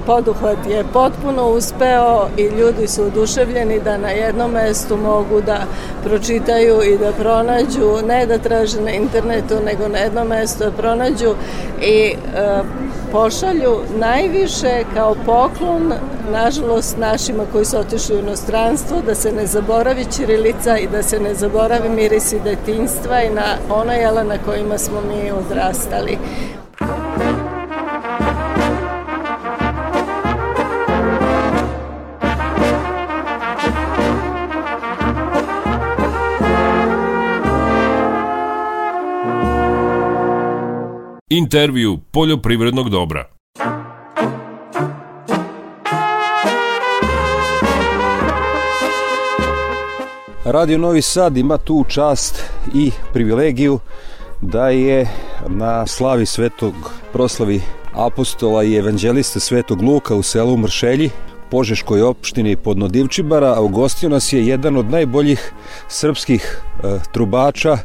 [0.06, 5.58] poduhvat je potpuno uspeo i ljudi su oduševljeni da na jednom mestu mogu da
[6.04, 11.34] pročitaju i da pronađu, ne da traže na internetu, nego na jednom mestu da pronađu
[11.80, 12.62] i e,
[13.12, 15.92] pošalju najviše kao poklon,
[16.30, 21.20] nažalost, našima koji su otišli u inostranstvo, da se ne zaboravi Ćirilica i da se
[21.20, 26.18] ne zaboravi mirisi detinstva i na ono jela na kojima smo mi odrastali.
[41.32, 43.28] Intervju poljoprivrednog dobra.
[50.44, 52.42] Radio Novi Sad ima tu čast
[52.74, 53.78] i privilegiju
[54.40, 55.08] da je
[55.48, 56.74] na slavi svetog
[57.12, 57.60] proslavi
[57.94, 61.10] apostola i evanđelista svetog Luka u selu Mršelji
[61.50, 65.52] Požeškoj opštini Podnodivčibara, a ugostio nas je jedan od najboljih
[65.88, 67.78] srpskih e, trubača,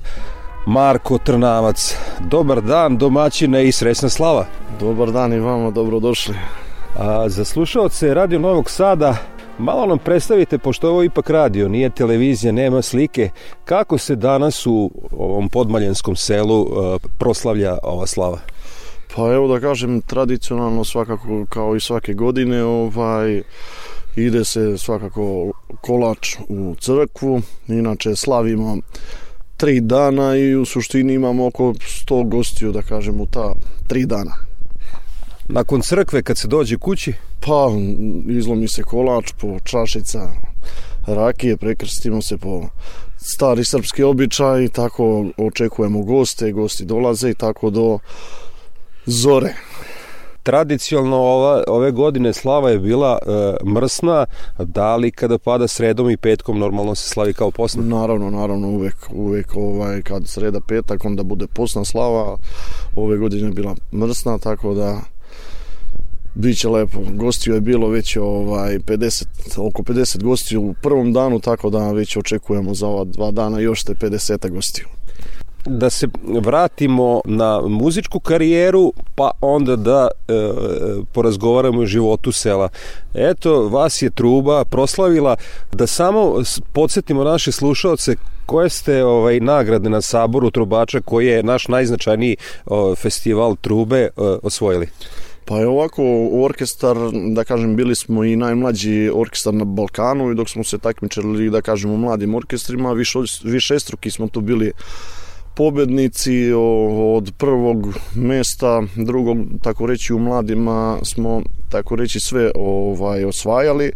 [0.68, 1.96] Marko Trnavac.
[2.20, 4.46] Dobar dan, domaćine i srećna slava.
[4.80, 6.36] Dobar dan i vama, dobrodošli.
[6.96, 9.16] A, za slušalce Radio Novog Sada,
[9.58, 13.30] malo nam predstavite, pošto ovo ipak radio, nije televizija, nema slike,
[13.66, 18.40] kako se danas u ovom podmaljenskom selu uh, proslavlja ova slava?
[19.16, 23.42] Pa evo da kažem, tradicionalno svakako kao i svake godine ovaj,
[24.16, 25.52] ide se svakako
[25.82, 28.78] kolač u crkvu, inače slavimo
[29.58, 33.54] tri dana i u suštini imamo oko 100 gostiju, da kažem, u ta
[33.88, 34.36] tri dana.
[35.48, 37.14] Nakon crkve, kad se dođe kući?
[37.40, 37.72] Pa,
[38.30, 40.20] izlomi se kolač po čašica
[41.08, 42.62] rakije, prekrstimo se po
[43.18, 48.00] stari srpski običaj tako očekujemo goste, gosti dolaze i tako do
[49.06, 49.54] zore.
[50.48, 54.26] Tradicionalno ova, ove godine slava je bila e, mrsna,
[54.60, 57.84] da li kada pada sredom i petkom normalno se slavi kao posna?
[57.84, 62.38] Naravno, naravno, uvek, uvek ovaj, kad sreda petak onda bude posna slava,
[62.96, 65.02] ove godine je bila mrsna, tako da
[66.36, 67.00] Biće lepo.
[67.14, 69.26] Gostiju je bilo već ovaj 50
[69.58, 73.84] oko 50 gostiju u prvom danu, tako da već očekujemo za ova dva dana još
[73.84, 74.97] te 50 gostiju
[75.68, 76.08] da se
[76.42, 80.34] vratimo na muzičku karijeru, pa onda da e,
[81.12, 82.70] porazgovaramo o životu sela.
[83.14, 85.36] Eto, vas je Truba proslavila
[85.72, 86.42] da samo
[86.74, 88.16] podsjetimo naše slušalce
[88.46, 94.40] koje ste ovaj nagrade na saboru trubača koji je naš najznačajniji o, festival trube o,
[94.44, 94.88] osvojili.
[95.46, 96.04] Pa je ovako,
[96.44, 96.98] orkestar,
[97.36, 101.62] da kažem, bili smo i najmlađi orkestar na Balkanu i dok smo se takmičili, da
[101.62, 104.72] kažem, u mladim orkestrima, više, više struki smo tu bili
[105.58, 106.52] pobednici
[107.16, 113.92] od prvog mesta, drugog, tako reći, u mladima smo tako reći sve ovaj osvajali,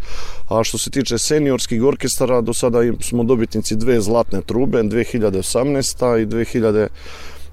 [0.50, 6.22] a što se tiče seniorskih orkestara, do sada smo dobitnici dve zlatne trube, 2018.
[6.22, 6.88] i 2000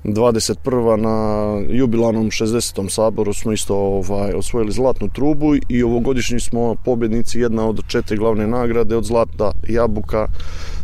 [0.04, 0.96] 21.
[0.96, 2.90] na jubilanom 60.
[2.90, 8.46] saboru smo isto ovaj, osvojili zlatnu trubu i ovogodišnji smo pobednici jedna od četiri glavne
[8.46, 10.28] nagrade od Zlata Jabuka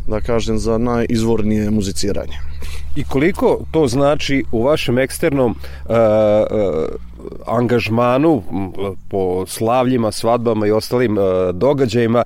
[0.07, 2.38] da kažem za najizvornije muziciranje.
[2.96, 5.94] I koliko to znači u vašem eksternom uh,
[7.46, 8.42] angažmanu
[9.09, 12.22] po slavljima, svadbama i ostalim uh, događajima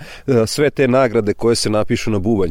[0.46, 2.50] sve te nagrade koje se napišu na bubanj?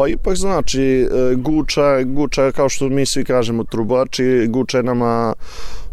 [0.00, 5.34] Pa ipak znači Guča, Guča kao što mi svi kažemo trubači, Guča je nama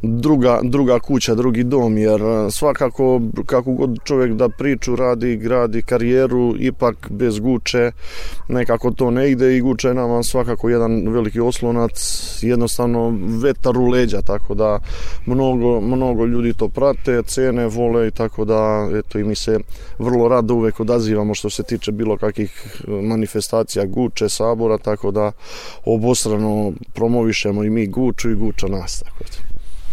[0.01, 6.55] druga, druga kuća, drugi dom, jer svakako kako god čovjek da priču radi, gradi karijeru,
[6.60, 7.91] ipak bez Guče
[8.47, 11.93] nekako to ne ide i Guča je nama svakako jedan veliki oslonac,
[12.41, 14.80] jednostavno vetar u leđa, tako da
[15.26, 19.60] mnogo, mnogo ljudi to prate, cene, vole i tako da eto i mi se
[19.99, 25.32] vrlo rado uvek odazivamo što se tiče bilo kakvih manifestacija Guče, Sabora, tako da
[25.86, 29.48] obostrano promovišemo i mi Guču i Guča nas, tako da.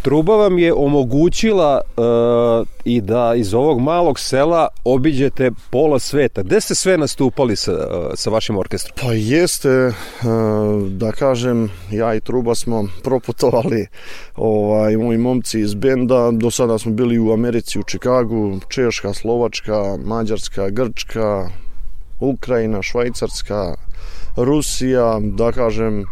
[0.04, 6.42] Truba vam je omogućila uh, i da iz ovog malog sela obiđete pola sveta.
[6.42, 8.98] Gde ste sve nastupali sa, uh, sa vašim orkestrom?
[9.00, 9.94] Pa jeste, uh,
[10.88, 13.86] da kažem, ja i Truba smo proputovali
[14.36, 16.30] ovaj, moji momci iz benda.
[16.32, 21.48] Do sada smo bili u Americi, u Čikagu, Češka, Slovačka, Mađarska, Grčka,
[22.20, 23.74] Ukrajina, Švajcarska,
[24.36, 26.04] Rusija, da kažem,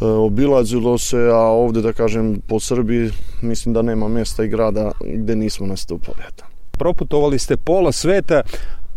[0.00, 3.10] E, obilazilo se, a ovde da kažem po Srbiji
[3.42, 6.16] mislim da nema mesta i grada gde nismo nastupali.
[6.28, 6.44] Eto.
[6.70, 8.42] Proputovali ste pola sveta,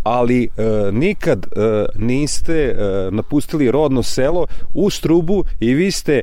[0.03, 2.75] ali e, nikad e, niste e,
[3.11, 6.21] napustili rodno selo u Strubu i vi ste e,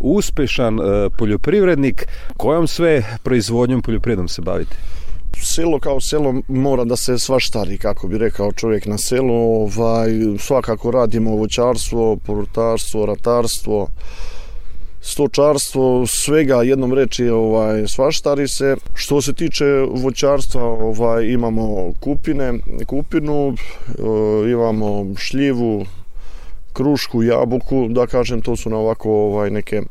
[0.00, 2.06] uspešan e, poljoprivrednik.
[2.36, 4.76] Kojom sve proizvodnjom poljoprivredom se bavite?
[5.42, 9.34] Selo kao selo mora da se svaštari, kako bi rekao čovjek na selu.
[9.34, 13.88] Ovaj, svakako radimo voćarstvo, povrtarstvo, ratarstvo,
[15.00, 18.76] stočarstvo, svega jednom reči ovaj svaštari se.
[18.94, 22.52] Što se tiče voćarstva, ovaj imamo kupine,
[22.86, 23.54] kupinu,
[23.88, 25.86] eh, imamo šljivu,
[26.76, 29.82] krušku, jabuku, da kažem, to su na ovako ovaj, neke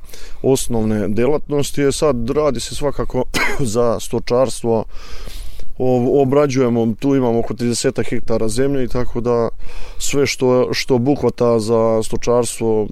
[0.44, 1.82] osnovne delatnosti.
[1.82, 3.24] E sad radi se svakako
[3.74, 4.86] za stočarstvo,
[6.22, 9.50] obrađujemo, tu imamo oko 30 hektara zemlje i tako da
[9.98, 12.88] sve što, što buhvata za stočarstvo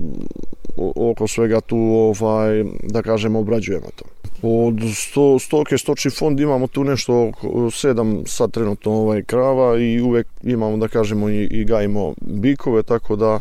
[0.96, 4.13] oko svega tu ovaj, da kažem obrađujemo to.
[4.46, 7.32] Od sto, stoke, stočni fond imamo tu nešto
[7.72, 13.16] sedam sad trenutno ovaj krava i uvek imamo da kažemo i, i gajimo bikove tako
[13.16, 13.40] da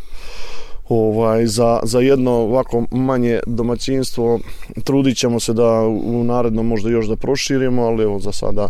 [0.88, 4.40] ovaj, za, za jedno ovako manje domaćinstvo
[4.84, 8.68] trudit ćemo se da u narednom možda još da proširimo, ali evo za sada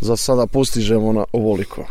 [0.00, 1.84] za sada postižemo na ovoliko.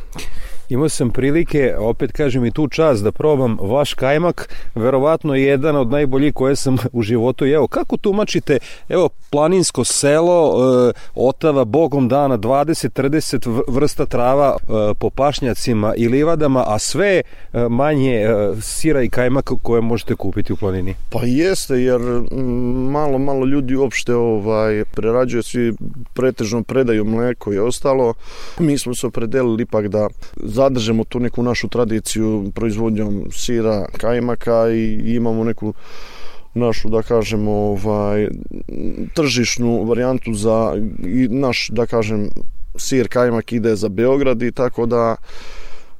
[0.72, 5.76] Imao sam prilike, opet kažem i tu čas da probam vaš kajmak, verovatno je jedan
[5.76, 7.68] od najboljih koje sam u životu jeo.
[7.68, 8.60] Kako tumačite,
[8.90, 10.54] evo, planinsko selo,
[10.90, 17.22] e, otava bogom dana 20-30 vrsta trava e, po pašnjacima i livadama, a sve
[17.54, 18.28] e, manje e,
[18.62, 20.96] sira i kajmaka koje možete kupiti u planini?
[21.10, 22.02] Pa jeste, jer
[22.92, 25.74] malo, malo ljudi uopšte ovaj, prerađuje, svi
[26.14, 28.14] pretežno predaju mleko i ostalo.
[28.60, 30.08] Mi smo se opredelili ipak da
[30.62, 35.74] zadržemo tu neku našu tradiciju proizvodnjom sira, kajmaka i imamo neku
[36.54, 38.28] našu da kažemo ovaj
[39.16, 42.30] tržišnu varijantu za i naš da kažem
[42.76, 45.16] sir kajmak ide za Beograd i tako da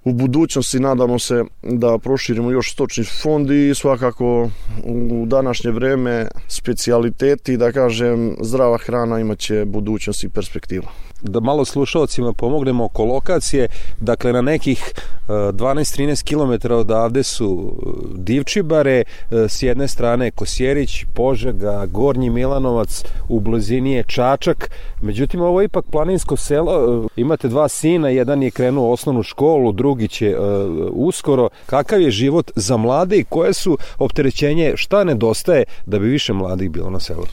[0.04, 4.50] u budućnosti nadamo se da proširimo još stočni fond i svakako
[4.86, 10.88] u današnje vreme specijaliteti, da kažem, zdrava hrana imaće budućnost i perspektivu
[11.22, 13.68] da malo slušalcima pomognemo oko lokacije.
[14.00, 14.94] Dakle, na nekih
[15.28, 19.04] 12-13 km odavde su e, Divčibare, e,
[19.50, 24.72] s jedne strane Kosjerić, Požega, Gornji Milanovac, u blizini je Čačak.
[25.02, 27.04] Međutim, ovo je ipak planinsko selo.
[27.06, 30.38] E, imate dva sina, jedan je krenuo osnovnu školu, drugi će
[30.92, 31.50] uskoro.
[31.66, 36.72] Kakav je život za mlade i koje su opterećenje, šta nedostaje da bi više mladih
[36.72, 37.26] bilo na selu?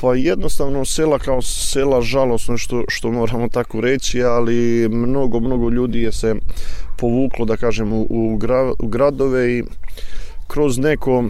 [0.00, 6.02] Pa jednostavno sela kao sela žalosno što, što moramo tako reći, ali mnogo, mnogo ljudi
[6.02, 6.34] je se
[6.96, 9.64] povuklo, da kažem, u, u, gra, u gradove i
[10.46, 11.24] kroz neko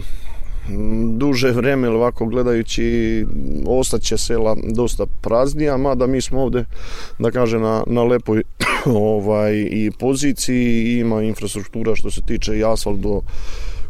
[1.17, 3.25] duže vreme ili ovako gledajući
[3.67, 6.65] ostaće sela dosta praznija, mada mi smo ovde
[7.19, 8.43] da kaže na, na lepoj
[8.85, 13.21] ovaj, i poziciji ima infrastruktura što se tiče i asfalt do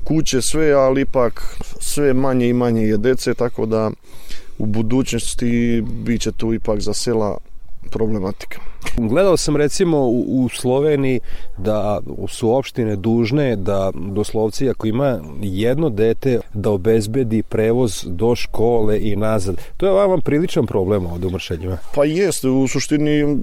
[0.03, 3.91] kuće sve, ali ipak sve manje i manje je dece, tako da
[4.59, 7.37] u budućnosti bit će tu ipak za sela
[7.91, 8.59] problematika.
[8.97, 11.19] Gledao sam recimo u, u Sloveniji
[11.57, 18.99] da su opštine dužne da doslovci ako ima jedno dete da obezbedi prevoz do škole
[19.01, 19.55] i nazad.
[19.77, 21.77] To je vam priličan problem ovde u Mršeljima.
[21.95, 23.37] Pa jeste, u suštini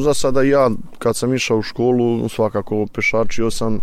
[0.00, 3.78] za sada ja kad sam išao u školu svakako pešačio sam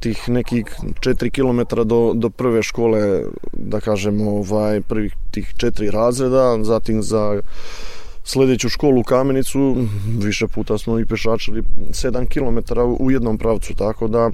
[0.00, 0.64] tih nekih
[1.00, 3.22] 4 km do, do prve škole,
[3.52, 7.40] da kažemo, ovaj, prvih tih četiri razreda, zatim za
[8.24, 9.76] sledeću školu u Kamenicu,
[10.18, 14.30] više puta smo i pešačili 7 km u jednom pravcu, tako da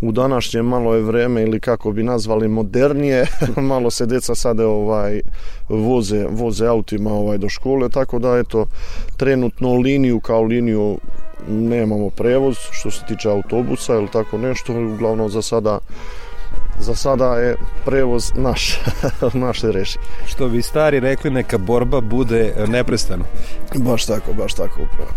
[0.00, 3.26] u današnje malo je vreme ili kako bi nazvali modernije,
[3.70, 5.20] malo se deca sada ovaj
[5.68, 8.66] voze, voze autima ovaj do škole, tako da eto
[9.16, 10.98] trenutno liniju kao liniju
[11.48, 15.78] nemamo prevoz što se tiče autobusa ili tako nešto, uglavnom za sada
[16.78, 18.80] za sada je prevoz naš,
[19.44, 19.98] naš se reši.
[20.26, 23.24] Što bi stari rekli, neka borba bude neprestano.
[23.74, 25.10] Baš tako, baš tako upravo.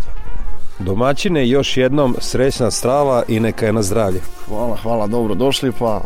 [0.78, 4.20] Domaćine, još jednom srećna strava i neka je na zdravlje.
[4.48, 6.00] Hvala, hvala, dobro došli, pa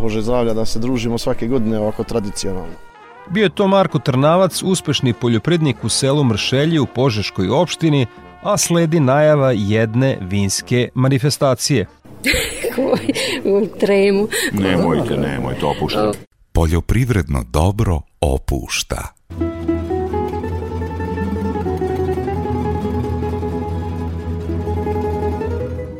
[0.00, 2.74] Bože zdravlja da se družimo svake godine ovako tradicionalno.
[3.30, 8.06] Bio je to Marko Trnavac, uspešni poljoprednik u selu Mršelji u Požeškoj opštini,
[8.42, 11.86] a sledi najava jedne vinske manifestacije.
[13.44, 14.28] u tremu.
[14.52, 16.12] Nemojte, nemojte, opušta.
[16.52, 19.08] Poljoprivredno dobro opušta.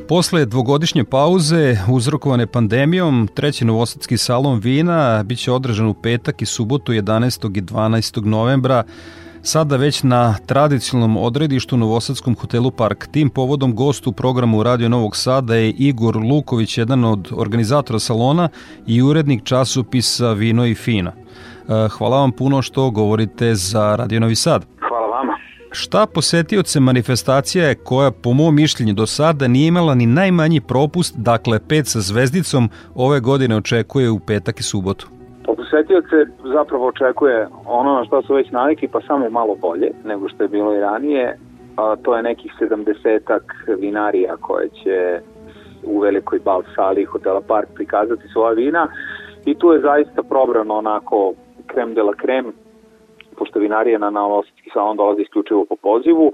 [0.09, 6.93] Posle dvogodišnje pauze uzrokovane pandemijom, treći novosadski salon vina biće održan u petak i subotu
[6.93, 7.59] 11.
[7.59, 8.25] i 12.
[8.25, 8.85] novembra
[9.43, 13.07] sada već na tradicionalnom odredištu Novosadskom hotelu Park.
[13.07, 18.49] Tim povodom gost u programu Radio Novog Sada je Igor Luković, jedan od organizatora salona
[18.87, 21.13] i urednik časopisa Vino i Fina.
[21.13, 24.67] E, hvala vam puno što govorite za Radio Novi Sad.
[24.89, 25.33] Hvala vama.
[25.71, 31.17] Šta posetioce manifestacija je koja po mom mišljenju do sada nije imala ni najmanji propust,
[31.17, 35.09] dakle pet sa zvezdicom, ove godine očekuje u petak i subotu?
[35.73, 40.43] Posetioce zapravo očekuje ono na što su već navikli, pa samo malo bolje nego što
[40.43, 41.39] je bilo i ranije.
[41.77, 43.43] A, to je nekih 70-ak
[43.79, 45.21] vinarija koje će
[45.85, 48.89] u velikoj bal sali hotela Park prikazati svoja vina
[49.45, 51.33] i tu je zaista probrano onako
[51.67, 52.53] krem de la krem,
[53.39, 56.33] pošto vinarija na Novosadski salon dolazi isključivo po pozivu,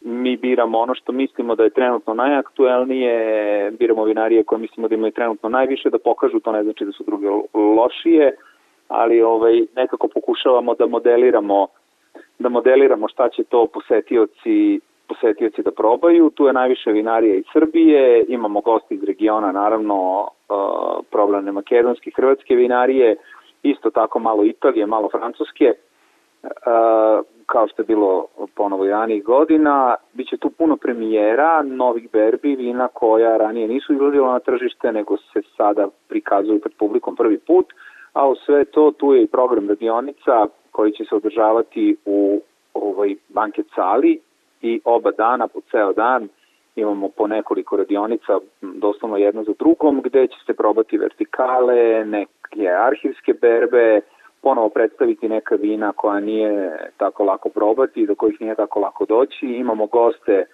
[0.00, 5.12] mi biramo ono što mislimo da je trenutno najaktuelnije, biramo vinarije koje mislimo da imaju
[5.12, 8.36] trenutno najviše, da pokažu, to ne znači da su druge lošije,
[8.88, 11.66] ali ovaj nekako pokušavamo da modeliramo
[12.38, 16.30] da modeliramo šta će to posetioci posetioci da probaju.
[16.30, 20.28] Tu je najviše vinarija iz Srbije, imamo gosti iz regiona, naravno
[21.10, 23.16] probleme makedonske, hrvatske vinarije,
[23.62, 25.72] isto tako malo Italije, malo Francuske,
[27.46, 29.94] kao što je bilo ponovo i ranih godina.
[30.12, 35.42] Biće tu puno premijera, novih berbi, vina koja ranije nisu izlazila na tržište, nego se
[35.56, 37.66] sada prikazuju pred publikom prvi put.
[37.66, 42.40] Uh, a u sve to tu je i program radionica koji će se održavati u
[42.74, 44.20] ovoj banket sali
[44.62, 46.28] i oba dana po ceo dan
[46.76, 53.32] imamo po nekoliko radionica doslovno jedno za drugom gde će se probati vertikale, neke arhivske
[53.34, 54.00] berbe,
[54.42, 59.46] ponovo predstaviti neka vina koja nije tako lako probati, do kojih nije tako lako doći.
[59.46, 60.44] Imamo goste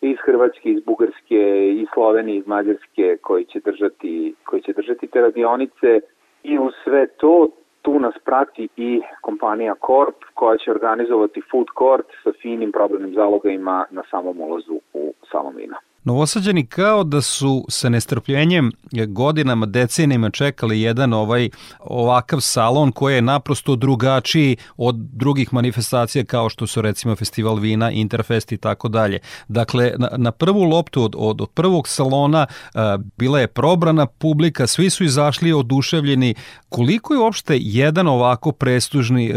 [0.00, 5.20] iz Hrvatske, iz Bugarske, iz Slovenije, iz Mađarske koji će držati, koji će držati te
[5.20, 6.00] radionice
[6.44, 7.48] i u sve to
[7.82, 13.86] tu nas prati i kompanija Corp koja će organizovati food court sa finim probavnim zalogajima
[13.90, 15.76] na samom ulazu u Salomina.
[16.04, 18.72] Novosađani kao da su sa nestrpljenjem
[19.08, 21.48] godinama, decenijama čekali jedan ovaj
[21.80, 27.90] ovakav salon koji je naprosto drugačiji od drugih manifestacija kao što su recimo festival vina,
[27.90, 29.18] Interfest i tako dalje.
[29.48, 32.80] Dakle, na, na prvu loptu od, od, od prvog salona uh,
[33.16, 36.34] bila je probrana publika, svi su izašli oduševljeni.
[36.76, 39.36] Koliko je uopšte jedan ovako prestužni uh,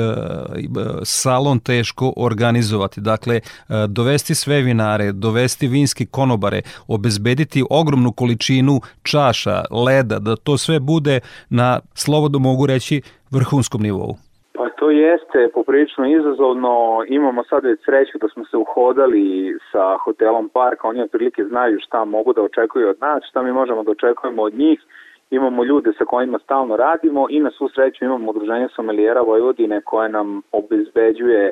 [1.04, 3.02] salon teško organizovati?
[3.02, 8.76] Dakle, uh, dovesti sve vinare, dovesti vinski konobare, obezbediti ogromnu količinu
[9.12, 11.20] čaša, leda, da to sve bude
[11.50, 14.16] na, slobodno mogu reći, vrhunskom nivou?
[14.58, 16.74] Pa to jeste poprilično izazovno.
[17.08, 19.26] Imamo sad već sreću da smo se uhodali
[19.72, 20.88] sa hotelom Parka.
[20.88, 24.54] Oni otprilike znaju šta mogu da očekuju od nas, šta mi možemo da očekujemo od
[24.54, 24.80] njih.
[25.30, 30.10] Imamo ljude sa kojima stalno radimo i na svu sreću imamo udruženje sommelijera Vojvodine koje
[30.10, 31.52] nam obezbeđuje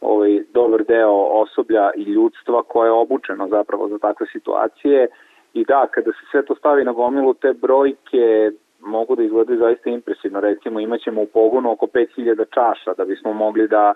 [0.00, 5.08] ovaj, dobar deo osoblja i ljudstva koje je obučeno zapravo za takve situacije
[5.54, 8.50] i da, kada se sve to stavi na gomilu, te brojke
[8.80, 10.40] mogu da izgledaju zaista impresivno.
[10.40, 13.94] Recimo, imaćemo u pogonu oko 5000 čaša da bismo mogli da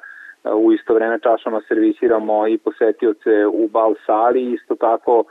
[0.55, 5.25] u isto vreme čašama servisiramo i posetioce u bal sali, isto tako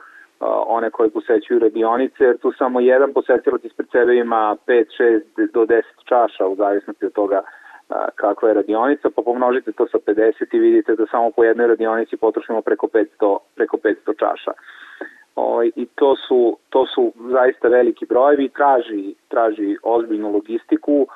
[0.68, 4.86] one koje posećuju radionice, jer tu samo jedan posetilac ispred sebe ima 5,
[5.38, 7.42] 6 do 10 čaša u zavisnosti od toga
[8.16, 12.18] kakva je radionica, pa pomnožite to sa 50 i vidite da samo po jednoj radionici
[12.18, 14.52] potrošimo preko 500, preko 500 čaša.
[15.36, 21.08] O, I to su, to su zaista veliki brojevi, traži, traži ozbiljnu logistiku,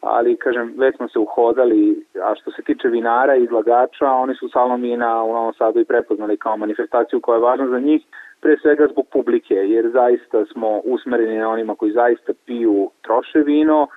[0.00, 4.48] ali kažem, već smo se uhodali, a što se tiče vinara i izlagača, oni su
[4.48, 8.02] Salomina u Novom Sadu i prepoznali kao manifestaciju koja je važna za njih,
[8.40, 13.88] pre svega zbog publike, jer zaista smo usmereni na onima koji zaista piju, troše vino,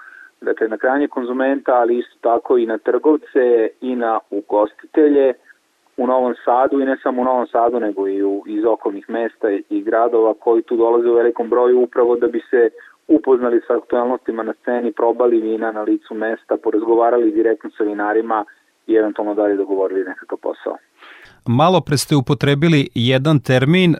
[0.42, 5.34] dakle na krajnje konzumenta, ali isto tako i na trgovce i na ugostitelje
[5.98, 9.50] u Novom Sadu i ne samo u Novom Sadu nego i u, iz okolnih mesta
[9.70, 12.70] i gradova koji tu dolaze u velikom broju upravo da bi se
[13.08, 18.46] upoznali sa aktualnostima na sceni, probali vina na licu mesta, porazgovarali direktno sa vinarima
[18.88, 20.78] i eventualno dalje dogovorili nekakav posao.
[21.48, 24.00] Malo pre ste upotrebili jedan termin uh,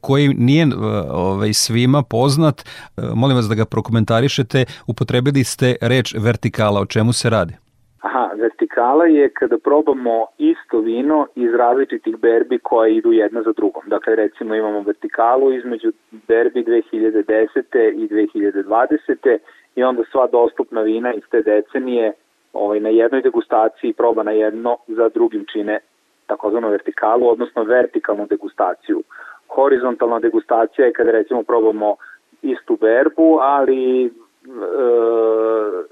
[0.00, 0.72] koji nije uh,
[1.10, 2.56] ovaj, svima poznat.
[2.62, 4.64] Uh, molim vas da ga prokomentarišete.
[4.86, 6.80] Upotrebili ste reč vertikala.
[6.80, 7.54] O čemu se radi?
[8.00, 13.82] Aha, vertikala je kada probamo isto vino iz različitih berbi koje idu jedna za drugom.
[13.86, 15.92] Dakle, recimo imamo vertikalu između
[16.28, 17.92] berbi 2010.
[17.94, 19.38] i 2020.
[19.76, 22.12] i onda sva dostupna vina iz te decenije
[22.52, 25.78] ovaj, na jednoj degustaciji proba na jedno, za drugim čine
[26.26, 29.02] takozvanu vertikalu, odnosno vertikalnu degustaciju.
[29.48, 31.96] Horizontalna degustacija je kada recimo probamo
[32.42, 34.10] istu verbu, ali e,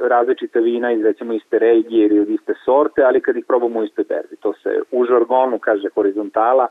[0.01, 3.85] različite vina iz recimo iste regije ili od iste sorte, ali kad ih probamo u
[3.85, 4.37] istoj berbi.
[4.37, 6.66] To se u žargonu kaže horizontala,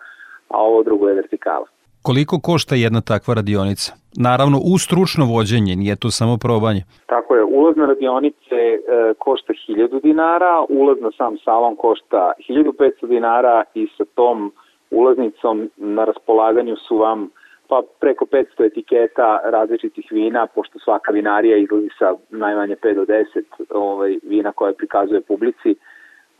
[0.48, 1.66] a ovo drugo je vertikala.
[2.02, 3.94] Koliko košta jedna takva radionica?
[4.18, 6.84] Naravno, u stručno vođenje, nije to samo probanje.
[7.06, 8.80] Tako je, ulaz na radionice e,
[9.18, 14.52] košta 1000 dinara, ulaz na sam salon košta 1500 dinara i sa tom
[14.92, 17.30] ulaznicom na raspolaganju su vam
[17.68, 23.24] pa preko 500 etiketa različitih vina, pošto svaka vinarija izlazi sa najmanje 5 do 10
[23.70, 25.76] ovaj, vina koje prikazuje publici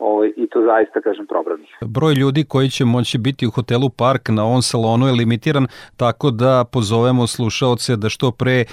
[0.02, 1.68] ovaj, i to zaista, kažem, probranih.
[1.80, 6.30] Broj ljudi koji će moći biti u hotelu Park na ovom salonu je limitiran, tako
[6.30, 8.64] da pozovemo slušaoce da što pre e,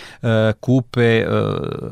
[0.59, 1.25] kupe e,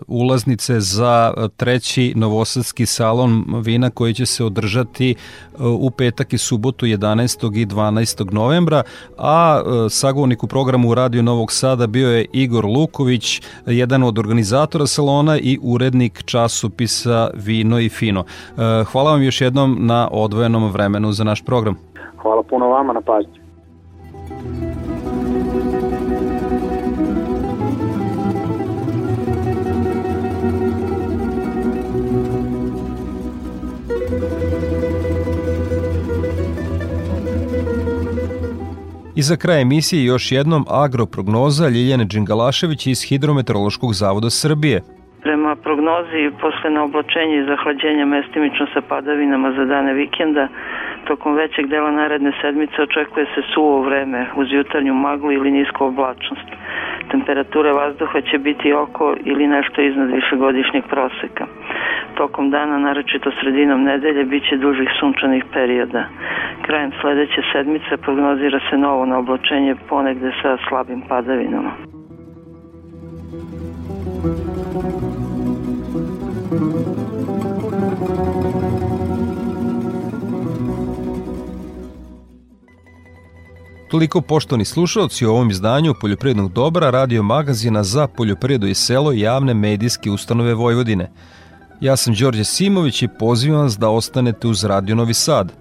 [0.07, 5.15] ulaznice za treći novosadski salon vina koji će se održati e,
[5.63, 7.61] u petak i subotu 11.
[7.61, 8.33] i 12.
[8.33, 8.83] novembra,
[9.17, 14.87] a e, sagovornik u programu Radio Novog Sada bio je Igor Luković, jedan od organizatora
[14.87, 18.25] salona i urednik časopisa Vino i Fino.
[18.57, 21.75] E, hvala vam još jednom na odvojenom vremenu za naš program.
[22.21, 23.39] Hvala puno vama na pažnji.
[39.15, 44.96] I za kraj emisije još jednom agroprognoza Ljiljane Đingalašević iz Hidrometeorološkog zavoda Srbije.
[45.27, 50.47] Prema prognozi, posle naoblačenja i zahlađenja mestimično sa padavinama za dane vikenda,
[51.07, 56.49] tokom većeg dela naredne sedmice očekuje se suvo vreme uz jutarnju maglu ili nisku oblačnost.
[57.11, 61.45] Temperatura vazduha će biti oko ili nešto iznad višegodišnjeg proseka.
[62.17, 66.03] tokom dana, naročito sredinom nedelje, bit će dužih sunčanih perioda.
[66.61, 71.71] Krajem sledeće sedmice prognozira se novo na oblačenje ponegde sa slabim padavinama.
[83.89, 89.53] Toliko poštovani slušalci u ovom izdanju Poljoprivrednog dobra radio magazina za poljoprivredu i selo javne
[89.53, 91.11] medijske ustanove Vojvodine.
[91.81, 95.53] Ja sam Đorđe Simović i pozivam vas da ostanete uz Radio Novi Sad.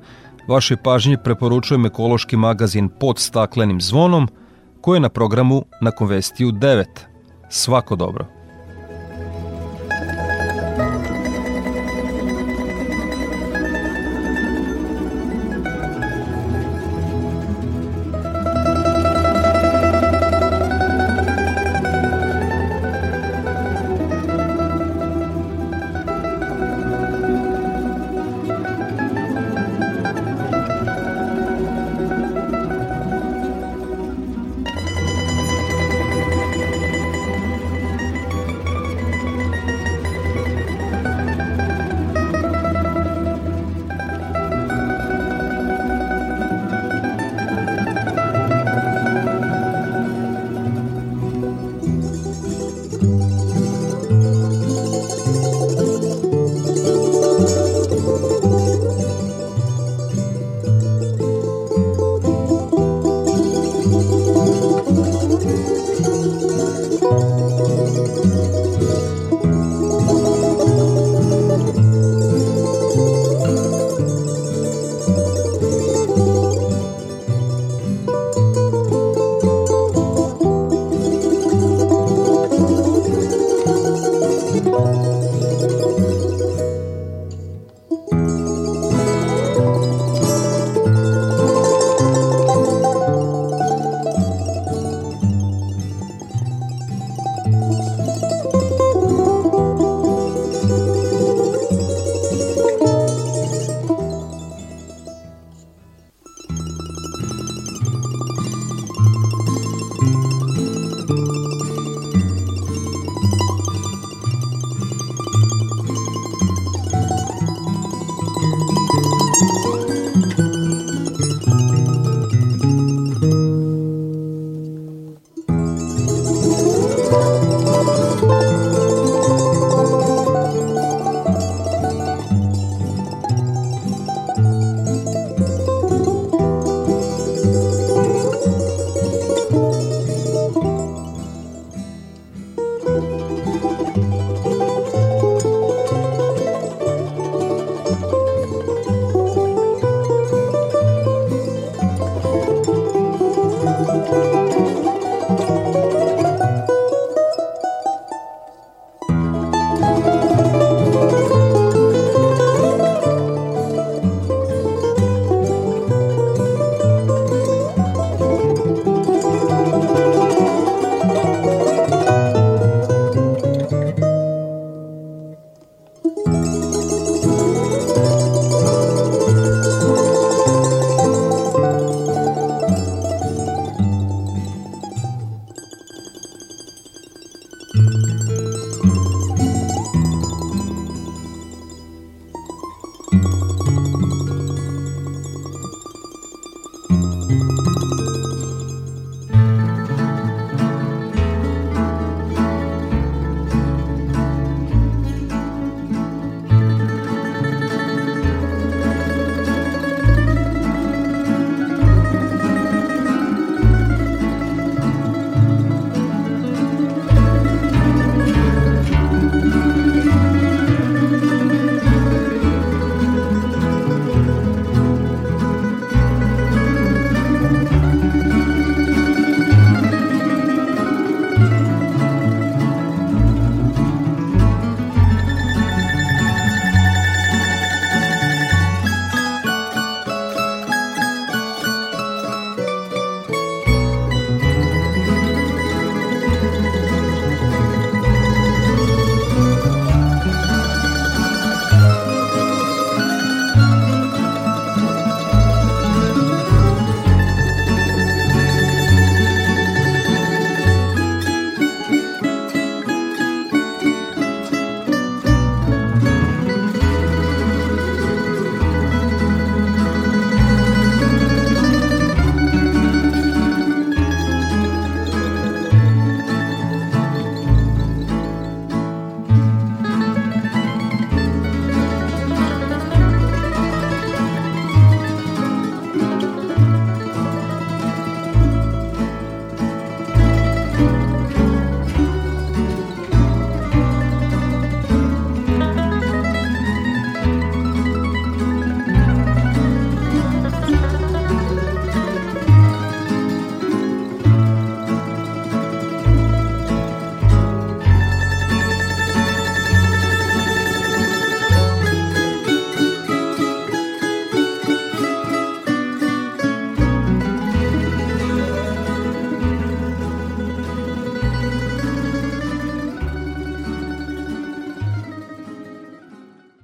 [0.48, 4.28] Vašoj pažnji preporučujem ekološki magazin pod staklenim zvonom
[4.80, 6.84] koji je na programu na Konvestiju 9.
[7.48, 8.35] Svako dobro.